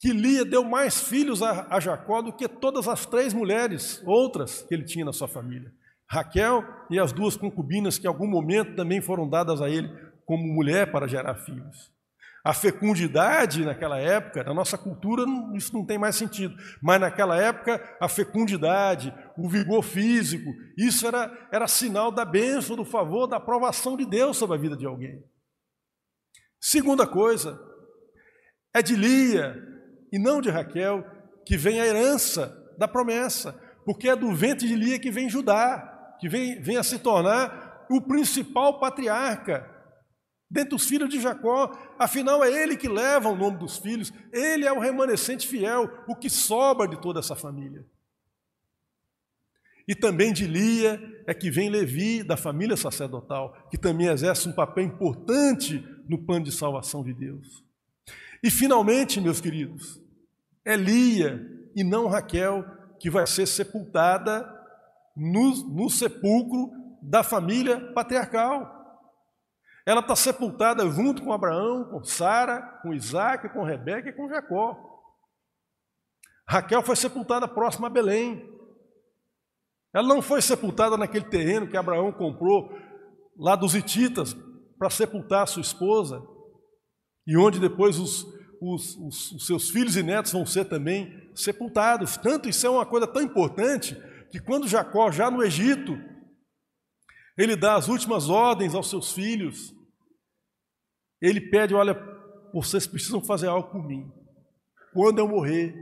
que 0.01 0.11
Lia 0.11 0.43
deu 0.43 0.63
mais 0.63 0.99
filhos 0.99 1.43
a, 1.43 1.67
a 1.69 1.79
Jacó 1.79 2.23
do 2.23 2.33
que 2.33 2.47
todas 2.47 2.87
as 2.87 3.05
três 3.05 3.35
mulheres, 3.35 4.01
outras 4.03 4.63
que 4.63 4.73
ele 4.73 4.83
tinha 4.83 5.05
na 5.05 5.13
sua 5.13 5.27
família. 5.27 5.71
Raquel 6.09 6.65
e 6.89 6.99
as 6.99 7.13
duas 7.13 7.37
concubinas 7.37 7.99
que 7.99 8.07
em 8.07 8.09
algum 8.09 8.27
momento 8.27 8.75
também 8.75 8.99
foram 8.99 9.29
dadas 9.29 9.61
a 9.61 9.69
ele 9.69 9.87
como 10.25 10.43
mulher 10.43 10.91
para 10.91 11.07
gerar 11.07 11.35
filhos. 11.35 11.91
A 12.43 12.51
fecundidade 12.51 13.63
naquela 13.63 13.99
época, 13.99 14.43
na 14.43 14.55
nossa 14.55 14.75
cultura, 14.75 15.23
isso 15.53 15.71
não 15.71 15.85
tem 15.85 15.99
mais 15.99 16.15
sentido. 16.15 16.55
Mas 16.81 16.99
naquela 16.99 17.37
época, 17.37 17.79
a 18.01 18.09
fecundidade, 18.09 19.13
o 19.37 19.47
vigor 19.47 19.83
físico, 19.83 20.51
isso 20.75 21.05
era, 21.05 21.31
era 21.51 21.67
sinal 21.67 22.11
da 22.11 22.25
bênção, 22.25 22.75
do 22.75 22.83
favor, 22.83 23.27
da 23.27 23.37
aprovação 23.37 23.95
de 23.95 24.07
Deus 24.07 24.35
sobre 24.35 24.57
a 24.57 24.59
vida 24.59 24.75
de 24.75 24.87
alguém. 24.87 25.23
Segunda 26.59 27.05
coisa, 27.05 27.61
é 28.73 28.81
de 28.81 28.95
Lia 28.95 29.70
e 30.11 30.19
não 30.19 30.41
de 30.41 30.49
Raquel 30.49 31.05
que 31.45 31.57
vem 31.57 31.79
a 31.79 31.85
herança 31.85 32.73
da 32.77 32.87
promessa, 32.87 33.53
porque 33.85 34.09
é 34.09 34.15
do 34.15 34.33
ventre 34.33 34.67
de 34.67 34.75
Lia 34.75 34.99
que 34.99 35.11
vem 35.11 35.29
Judá, 35.29 36.15
que 36.19 36.29
vem, 36.29 36.61
vem 36.61 36.77
a 36.77 36.83
se 36.83 36.99
tornar 36.99 37.85
o 37.89 38.01
principal 38.01 38.79
patriarca 38.79 39.71
dentre 40.51 40.75
os 40.75 40.85
filhos 40.85 41.09
de 41.09 41.21
Jacó, 41.21 41.71
afinal 41.97 42.43
é 42.43 42.51
ele 42.51 42.75
que 42.75 42.89
leva 42.89 43.29
o 43.29 43.35
nome 43.37 43.57
dos 43.57 43.77
filhos, 43.77 44.11
ele 44.33 44.65
é 44.65 44.73
o 44.73 44.79
remanescente 44.79 45.47
fiel, 45.47 45.89
o 46.09 46.13
que 46.13 46.29
sobra 46.29 46.85
de 46.85 46.99
toda 46.99 47.21
essa 47.21 47.37
família. 47.37 47.85
E 49.87 49.95
também 49.95 50.33
de 50.33 50.45
Lia 50.45 51.01
é 51.25 51.33
que 51.33 51.49
vem 51.49 51.69
Levi, 51.69 52.21
da 52.21 52.35
família 52.35 52.75
sacerdotal, 52.75 53.67
que 53.71 53.77
também 53.77 54.07
exerce 54.07 54.47
um 54.47 54.51
papel 54.51 54.83
importante 54.83 55.83
no 56.07 56.17
plano 56.17 56.43
de 56.43 56.51
salvação 56.51 57.01
de 57.01 57.13
Deus. 57.13 57.63
E 58.43 58.51
finalmente, 58.51 59.21
meus 59.21 59.39
queridos, 59.39 60.00
é 60.65 60.75
Lia 60.75 61.41
e 61.75 61.83
não 61.83 62.07
Raquel 62.07 62.63
que 62.99 63.09
vai 63.09 63.25
ser 63.25 63.47
sepultada 63.47 64.47
no, 65.15 65.51
no 65.69 65.89
sepulcro 65.89 66.71
da 67.01 67.23
família 67.23 67.91
patriarcal. 67.93 68.79
Ela 69.85 70.01
está 70.01 70.15
sepultada 70.15 70.87
junto 70.89 71.23
com 71.23 71.33
Abraão, 71.33 71.85
com 71.85 72.03
Sara, 72.03 72.61
com 72.83 72.93
Isaac, 72.93 73.49
com 73.49 73.63
Rebeca 73.63 74.09
e 74.09 74.13
com 74.13 74.29
Jacó. 74.29 74.77
Raquel 76.47 76.83
foi 76.83 76.95
sepultada 76.95 77.47
próxima 77.47 77.87
a 77.87 77.89
Belém. 77.89 78.47
Ela 79.93 80.07
não 80.07 80.21
foi 80.21 80.41
sepultada 80.41 80.95
naquele 80.97 81.25
terreno 81.25 81.67
que 81.67 81.77
Abraão 81.77 82.11
comprou 82.11 82.71
lá 83.37 83.55
dos 83.55 83.73
Hititas 83.73 84.35
para 84.77 84.89
sepultar 84.89 85.47
sua 85.47 85.61
esposa, 85.61 86.21
e 87.25 87.37
onde 87.37 87.59
depois 87.59 87.99
os, 87.99 88.25
os, 88.61 88.95
os, 88.95 89.31
os, 89.31 89.47
seus 89.47 89.71
filhos 89.71 89.97
e 89.97 90.03
netos 90.03 90.31
vão 90.31 90.45
ser 90.45 90.65
também 90.65 91.31
sepultados. 91.33 92.15
Tanto 92.15 92.47
isso 92.47 92.67
é 92.67 92.69
uma 92.69 92.85
coisa 92.85 93.07
tão 93.07 93.21
importante 93.21 93.97
que 94.29 94.39
quando 94.39 94.67
Jacó, 94.67 95.11
já 95.11 95.31
no 95.31 95.43
Egito, 95.43 95.97
ele 97.35 97.55
dá 97.55 97.75
as 97.75 97.87
últimas 97.87 98.29
ordens 98.29 98.75
aos 98.75 98.87
seus 98.87 99.11
filhos. 99.11 99.73
Ele 101.19 101.41
pede: 101.41 101.73
Olha, 101.73 101.97
vocês 102.53 102.85
precisam 102.85 103.19
fazer 103.19 103.47
algo 103.47 103.71
por 103.71 103.83
mim. 103.83 104.11
Quando 104.93 105.17
eu 105.17 105.27
morrer, 105.27 105.73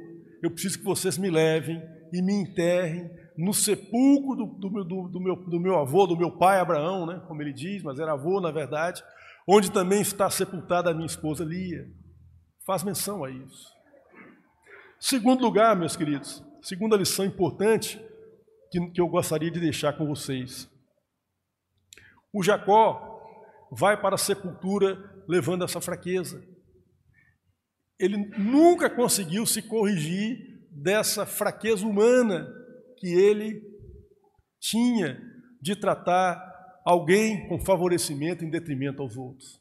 eu 0.41 0.49
preciso 0.49 0.79
que 0.79 0.85
vocês 0.85 1.17
me 1.17 1.29
levem 1.29 1.81
e 2.13 2.21
me 2.21 2.33
enterrem 2.33 3.09
no 3.37 3.53
sepulcro 3.53 4.35
do, 4.35 4.45
do, 4.45 4.83
do, 4.83 5.09
do, 5.09 5.19
meu, 5.19 5.35
do 5.35 5.59
meu 5.59 5.77
avô, 5.77 6.07
do 6.07 6.17
meu 6.17 6.37
pai 6.37 6.59
Abraão, 6.59 7.05
né, 7.05 7.21
como 7.27 7.41
ele 7.41 7.53
diz, 7.53 7.81
mas 7.83 7.99
era 7.99 8.13
avô 8.13 8.41
na 8.41 8.51
verdade, 8.51 9.03
onde 9.47 9.71
também 9.71 10.01
está 10.01 10.29
sepultada 10.29 10.91
a 10.91 10.93
minha 10.93 11.05
esposa 11.05 11.43
Lia. 11.43 11.87
Faz 12.69 12.83
menção 12.83 13.23
a 13.23 13.31
isso. 13.31 13.73
Segundo 14.99 15.41
lugar, 15.41 15.75
meus 15.75 15.95
queridos, 15.95 16.43
segunda 16.61 16.95
lição 16.95 17.25
importante 17.25 17.99
que, 18.71 18.91
que 18.91 19.01
eu 19.01 19.07
gostaria 19.07 19.49
de 19.49 19.59
deixar 19.59 19.93
com 19.93 20.05
vocês. 20.05 20.69
O 22.31 22.43
Jacó 22.43 23.23
vai 23.71 23.99
para 23.99 24.13
a 24.13 24.19
sepultura 24.19 25.03
levando 25.27 25.63
essa 25.63 25.81
fraqueza. 25.81 26.47
Ele 27.97 28.17
nunca 28.37 28.87
conseguiu 28.87 29.47
se 29.47 29.63
corrigir 29.63 30.37
dessa 30.69 31.25
fraqueza 31.25 31.87
humana 31.87 32.47
que 32.99 33.07
ele 33.07 33.63
tinha 34.59 35.19
de 35.59 35.75
tratar 35.75 36.39
alguém 36.85 37.49
com 37.49 37.59
favorecimento 37.59 38.45
em 38.45 38.49
detrimento 38.51 39.01
aos 39.01 39.17
outros. 39.17 39.59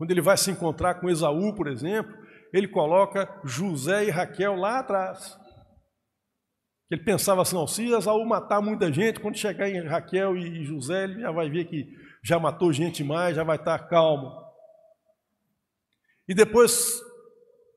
Quando 0.00 0.12
ele 0.12 0.22
vai 0.22 0.34
se 0.34 0.50
encontrar 0.50 0.94
com 0.94 1.10
Esaú, 1.10 1.54
por 1.54 1.66
exemplo, 1.66 2.16
ele 2.54 2.66
coloca 2.66 3.28
José 3.44 4.06
e 4.06 4.10
Raquel 4.10 4.56
lá 4.56 4.78
atrás. 4.78 5.38
Ele 6.90 7.04
pensava 7.04 7.42
assim, 7.42 7.54
não, 7.54 7.66
se 7.66 7.84
Esaú 7.84 8.24
matar 8.24 8.62
muita 8.62 8.90
gente, 8.90 9.20
quando 9.20 9.36
chegar 9.36 9.68
em 9.68 9.86
Raquel 9.86 10.38
e 10.38 10.64
José, 10.64 11.04
ele 11.04 11.20
já 11.20 11.30
vai 11.30 11.50
ver 11.50 11.66
que 11.66 11.86
já 12.24 12.38
matou 12.38 12.72
gente 12.72 13.04
mais, 13.04 13.36
já 13.36 13.44
vai 13.44 13.56
estar 13.56 13.78
calmo. 13.90 14.32
E 16.26 16.34
depois, 16.34 16.98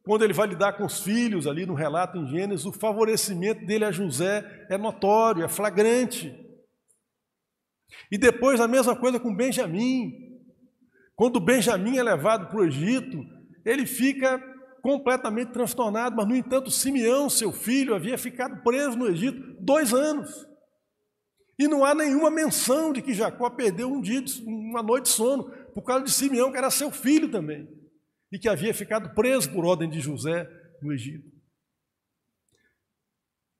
quando 0.05 0.23
ele 0.23 0.31
vai 0.31 0.47
lidar 0.47 0.77
com 0.77 0.85
os 0.85 1.01
filhos, 1.03 1.45
ali 1.45 1.65
no 1.65 1.73
relato 1.73 2.17
em 2.17 2.25
Gênesis, 2.29 2.65
o 2.65 2.71
favorecimento 2.71 3.65
dele 3.65 3.83
a 3.83 3.91
José 3.91 4.65
é 4.69 4.77
notório, 4.77 5.43
é 5.43 5.49
flagrante. 5.49 6.33
E 8.09 8.17
depois 8.17 8.61
a 8.61 8.67
mesma 8.67 8.95
coisa 8.95 9.19
com 9.19 9.35
Benjamim. 9.35 10.22
Quando 11.15 11.39
Benjamim 11.39 11.97
é 11.97 12.03
levado 12.03 12.47
para 12.47 12.59
o 12.59 12.65
Egito, 12.65 13.23
ele 13.65 13.85
fica 13.85 14.41
completamente 14.81 15.51
transtornado, 15.51 16.15
mas 16.15 16.27
no 16.27 16.35
entanto, 16.35 16.69
Simeão, 16.69 17.29
seu 17.29 17.51
filho, 17.51 17.95
havia 17.95 18.17
ficado 18.17 18.61
preso 18.63 18.97
no 18.97 19.07
Egito 19.07 19.55
dois 19.61 19.93
anos. 19.93 20.45
E 21.57 21.67
não 21.67 21.85
há 21.85 21.93
nenhuma 21.93 22.31
menção 22.31 22.91
de 22.91 23.01
que 23.01 23.13
Jacó 23.13 23.49
perdeu 23.49 23.87
um 23.87 24.01
dia, 24.01 24.23
uma 24.45 24.81
noite 24.81 25.05
de 25.05 25.09
sono, 25.11 25.49
por 25.73 25.83
causa 25.83 26.03
de 26.03 26.11
Simeão, 26.11 26.51
que 26.51 26.57
era 26.57 26.71
seu 26.71 26.91
filho 26.91 27.29
também, 27.29 27.69
e 28.31 28.39
que 28.39 28.49
havia 28.49 28.73
ficado 28.73 29.13
preso 29.13 29.51
por 29.51 29.63
ordem 29.63 29.89
de 29.89 29.99
José 29.99 30.49
no 30.81 30.91
Egito. 30.91 31.31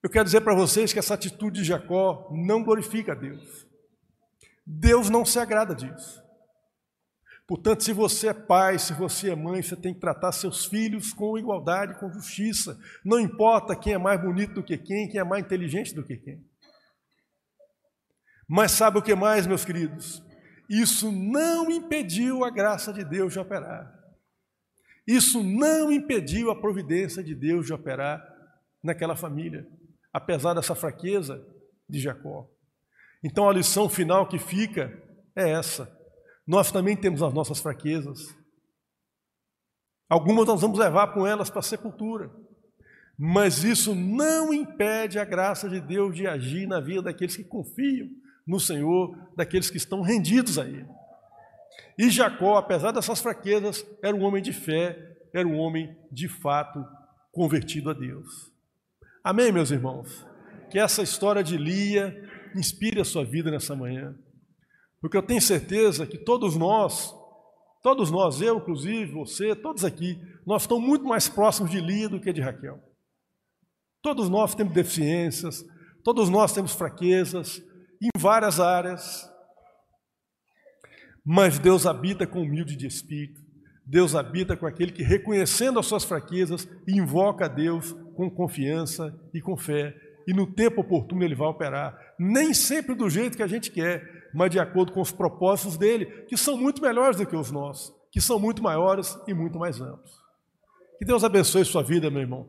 Eu 0.02 0.10
quero 0.10 0.26
dizer 0.26 0.42
para 0.42 0.56
vocês 0.56 0.92
que 0.92 1.00
essa 1.00 1.14
atitude 1.14 1.62
de 1.62 1.68
Jacó 1.68 2.30
não 2.34 2.64
glorifica 2.64 3.14
a 3.14 3.16
Deus. 3.16 3.66
Deus 4.66 5.10
não 5.10 5.24
se 5.24 5.40
agrada 5.40 5.74
disso. 5.74 6.23
Portanto, 7.54 7.84
se 7.84 7.94
você 7.94 8.30
é 8.30 8.34
pai, 8.34 8.80
se 8.80 8.94
você 8.94 9.30
é 9.30 9.36
mãe, 9.36 9.62
você 9.62 9.76
tem 9.76 9.94
que 9.94 10.00
tratar 10.00 10.32
seus 10.32 10.66
filhos 10.66 11.14
com 11.14 11.38
igualdade, 11.38 12.00
com 12.00 12.12
justiça. 12.12 12.80
Não 13.06 13.20
importa 13.20 13.76
quem 13.76 13.94
é 13.94 13.98
mais 14.00 14.20
bonito 14.20 14.56
do 14.56 14.64
que 14.64 14.76
quem, 14.76 15.08
quem 15.08 15.22
é 15.22 15.24
mais 15.24 15.46
inteligente 15.46 15.94
do 15.94 16.04
que 16.04 16.18
quem. 16.18 16.44
Mas 18.48 18.72
sabe 18.72 18.98
o 18.98 19.04
que 19.04 19.14
mais, 19.14 19.46
meus 19.46 19.64
queridos? 19.64 20.24
Isso 20.68 21.12
não 21.12 21.70
impediu 21.70 22.44
a 22.44 22.50
graça 22.50 22.92
de 22.92 23.06
Deus 23.06 23.34
de 23.34 23.40
operar. 23.40 24.04
Isso 25.06 25.44
não 25.44 25.92
impediu 25.92 26.50
a 26.50 26.60
providência 26.60 27.24
de 27.24 27.36
Deus 27.36 27.68
de 27.68 27.74
operar 27.74 28.20
naquela 28.82 29.16
família, 29.16 29.68
apesar 30.12 30.56
dessa 30.56 30.74
fraqueza 30.74 31.46
de 31.88 32.00
Jacó. 32.00 32.50
Então 33.24 33.48
a 33.48 33.54
lição 33.54 33.88
final 33.88 34.28
que 34.28 34.40
fica 34.40 34.92
é 35.36 35.52
essa 35.52 36.02
nós 36.46 36.72
também 36.72 36.96
temos 36.96 37.24
as 37.24 37.34
nossas 37.34 37.60
fraquezas. 37.60 38.36
Algumas 40.10 40.46
nós 40.46 40.62
vamos 40.62 40.78
levar 40.78 41.14
com 41.14 41.26
elas 41.26 41.50
para 41.50 41.60
a 41.60 41.64
sepultura. 41.64 42.30
Mas 43.18 43.64
isso 43.64 43.94
não 43.96 44.54
impede 44.54 45.20
a 45.20 45.26
graça 45.26 45.70
de 45.70 45.80
Deus 45.80 46.16
de 46.16 46.28
agir 46.28 46.68
na 46.68 46.80
vida 46.80 47.04
daqueles 47.04 47.36
que 47.36 47.44
confiam 47.44 48.10
no 48.46 48.60
Senhor, 48.60 49.16
daqueles 49.36 49.70
que 49.70 49.78
estão 49.78 50.02
rendidos 50.02 50.60
a 50.60 50.66
Ele. 50.66 50.86
E 51.98 52.10
Jacó, 52.10 52.58
apesar 52.58 52.92
dessas 52.92 53.22
fraquezas, 53.22 53.86
era 54.02 54.16
um 54.16 54.24
homem 54.24 54.42
de 54.42 54.52
fé, 54.52 55.16
era 55.34 55.48
um 55.48 55.58
homem 55.58 55.96
de 56.12 56.28
fato 56.28 56.84
convertido 57.32 57.90
a 57.90 57.94
Deus. 57.94 58.52
Amém, 59.24 59.52
meus 59.52 59.72
irmãos? 59.72 60.26
Que 60.70 60.80
essa 60.80 61.02
história 61.02 61.44
de 61.44 61.58
Lia 61.58 62.14
inspire 62.56 63.00
a 63.00 63.06
sua 63.06 63.24
vida 63.24 63.50
nessa 63.50 63.76
manhã. 63.76 64.16
Porque 65.04 65.18
eu 65.18 65.22
tenho 65.22 65.42
certeza 65.42 66.08
que 66.08 66.18
todos 66.18 66.56
nós, 66.56 67.14
todos 67.82 68.10
nós, 68.10 68.40
eu 68.40 68.56
inclusive, 68.56 69.12
você, 69.12 69.54
todos 69.54 69.84
aqui, 69.84 70.18
nós 70.48 70.62
estamos 70.62 70.82
muito 70.82 71.04
mais 71.04 71.28
próximos 71.28 71.70
de 71.70 71.82
Lia 71.82 72.08
do 72.08 72.22
que 72.22 72.32
de 72.32 72.40
Raquel. 72.40 72.80
Todos 74.02 74.30
nós 74.30 74.56
temos 74.56 74.72
deficiências, 74.72 75.62
todos 76.06 76.30
nós 76.30 76.54
temos 76.54 76.72
fraquezas 76.72 77.62
em 78.02 78.18
várias 78.18 78.62
áreas. 78.62 79.30
Mas 81.22 81.60
Deus 81.60 81.86
habita 81.86 82.26
com 82.26 82.42
humilde 82.42 82.78
de 82.78 82.88
espírito. 82.88 83.42
Deus 83.86 84.16
habita 84.16 84.56
com 84.56 84.66
aquele 84.66 84.94
que, 84.94 85.04
reconhecendo 85.04 85.80
as 85.80 85.86
suas 85.86 86.06
fraquezas, 86.06 86.66
invoca 86.88 87.44
a 87.44 87.50
Deus 87.50 87.92
com 88.16 88.32
confiança 88.32 89.14
e 89.34 89.42
com 89.42 89.58
fé. 89.58 89.94
E 90.26 90.34
no 90.34 90.48
tempo 90.48 90.80
oportuno 90.80 91.26
ele 91.26 91.36
vai 91.36 91.50
operar. 91.50 92.00
Nem 92.18 92.54
sempre 92.54 92.96
do 92.96 93.10
jeito 93.10 93.36
que 93.36 93.44
a 93.44 93.48
gente 93.48 93.70
quer, 93.70 94.23
mas 94.34 94.50
de 94.50 94.60
acordo 94.60 94.92
com 94.92 95.02
os 95.02 95.12
propósitos 95.12 95.78
dele, 95.78 96.06
que 96.28 96.38
são 96.38 96.58
muito 96.58 96.82
melhores 96.82 97.18
do 97.18 97.26
que 97.26 97.36
os 97.36 97.52
nossos, 97.52 97.94
que 98.12 98.22
são 98.22 98.40
muito 98.40 98.64
maiores 98.64 99.18
e 99.28 99.34
muito 99.34 99.60
mais 99.60 99.80
amplos. 99.80 100.12
Que 100.98 101.06
Deus 101.06 101.24
abençoe 101.24 101.66
sua 101.66 101.84
vida, 101.84 102.10
meu 102.10 102.22
irmão. 102.22 102.48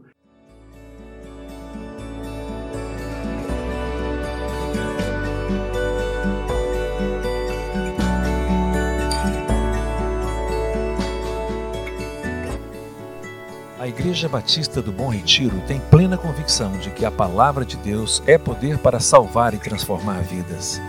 A 13.85 13.87
Igreja 13.87 14.31
Batista 14.31 14.81
do 14.81 14.91
Bom 14.91 15.11
Retiro 15.11 15.61
tem 15.67 15.79
plena 15.79 16.17
convicção 16.17 16.73
de 16.79 16.89
que 16.89 17.05
a 17.05 17.11
palavra 17.11 17.67
de 17.67 17.77
Deus 17.77 18.23
é 18.27 18.39
poder 18.39 18.79
para 18.79 18.99
salvar 18.99 19.53
e 19.53 19.59
transformar 19.59 20.23
vidas. 20.23 20.81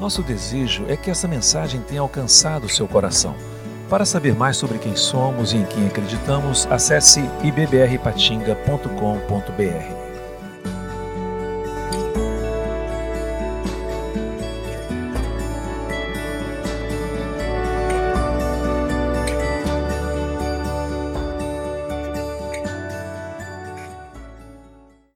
Nosso 0.00 0.22
desejo 0.22 0.86
é 0.88 0.96
que 0.96 1.10
essa 1.10 1.28
mensagem 1.28 1.82
tenha 1.82 2.00
alcançado 2.00 2.70
seu 2.70 2.88
coração. 2.88 3.36
Para 3.90 4.06
saber 4.06 4.34
mais 4.34 4.56
sobre 4.56 4.78
quem 4.78 4.96
somos 4.96 5.52
e 5.52 5.58
em 5.58 5.64
quem 5.64 5.86
acreditamos, 5.86 6.66
acesse 6.70 7.20
ibbrpatinga.com.br. 7.44 9.99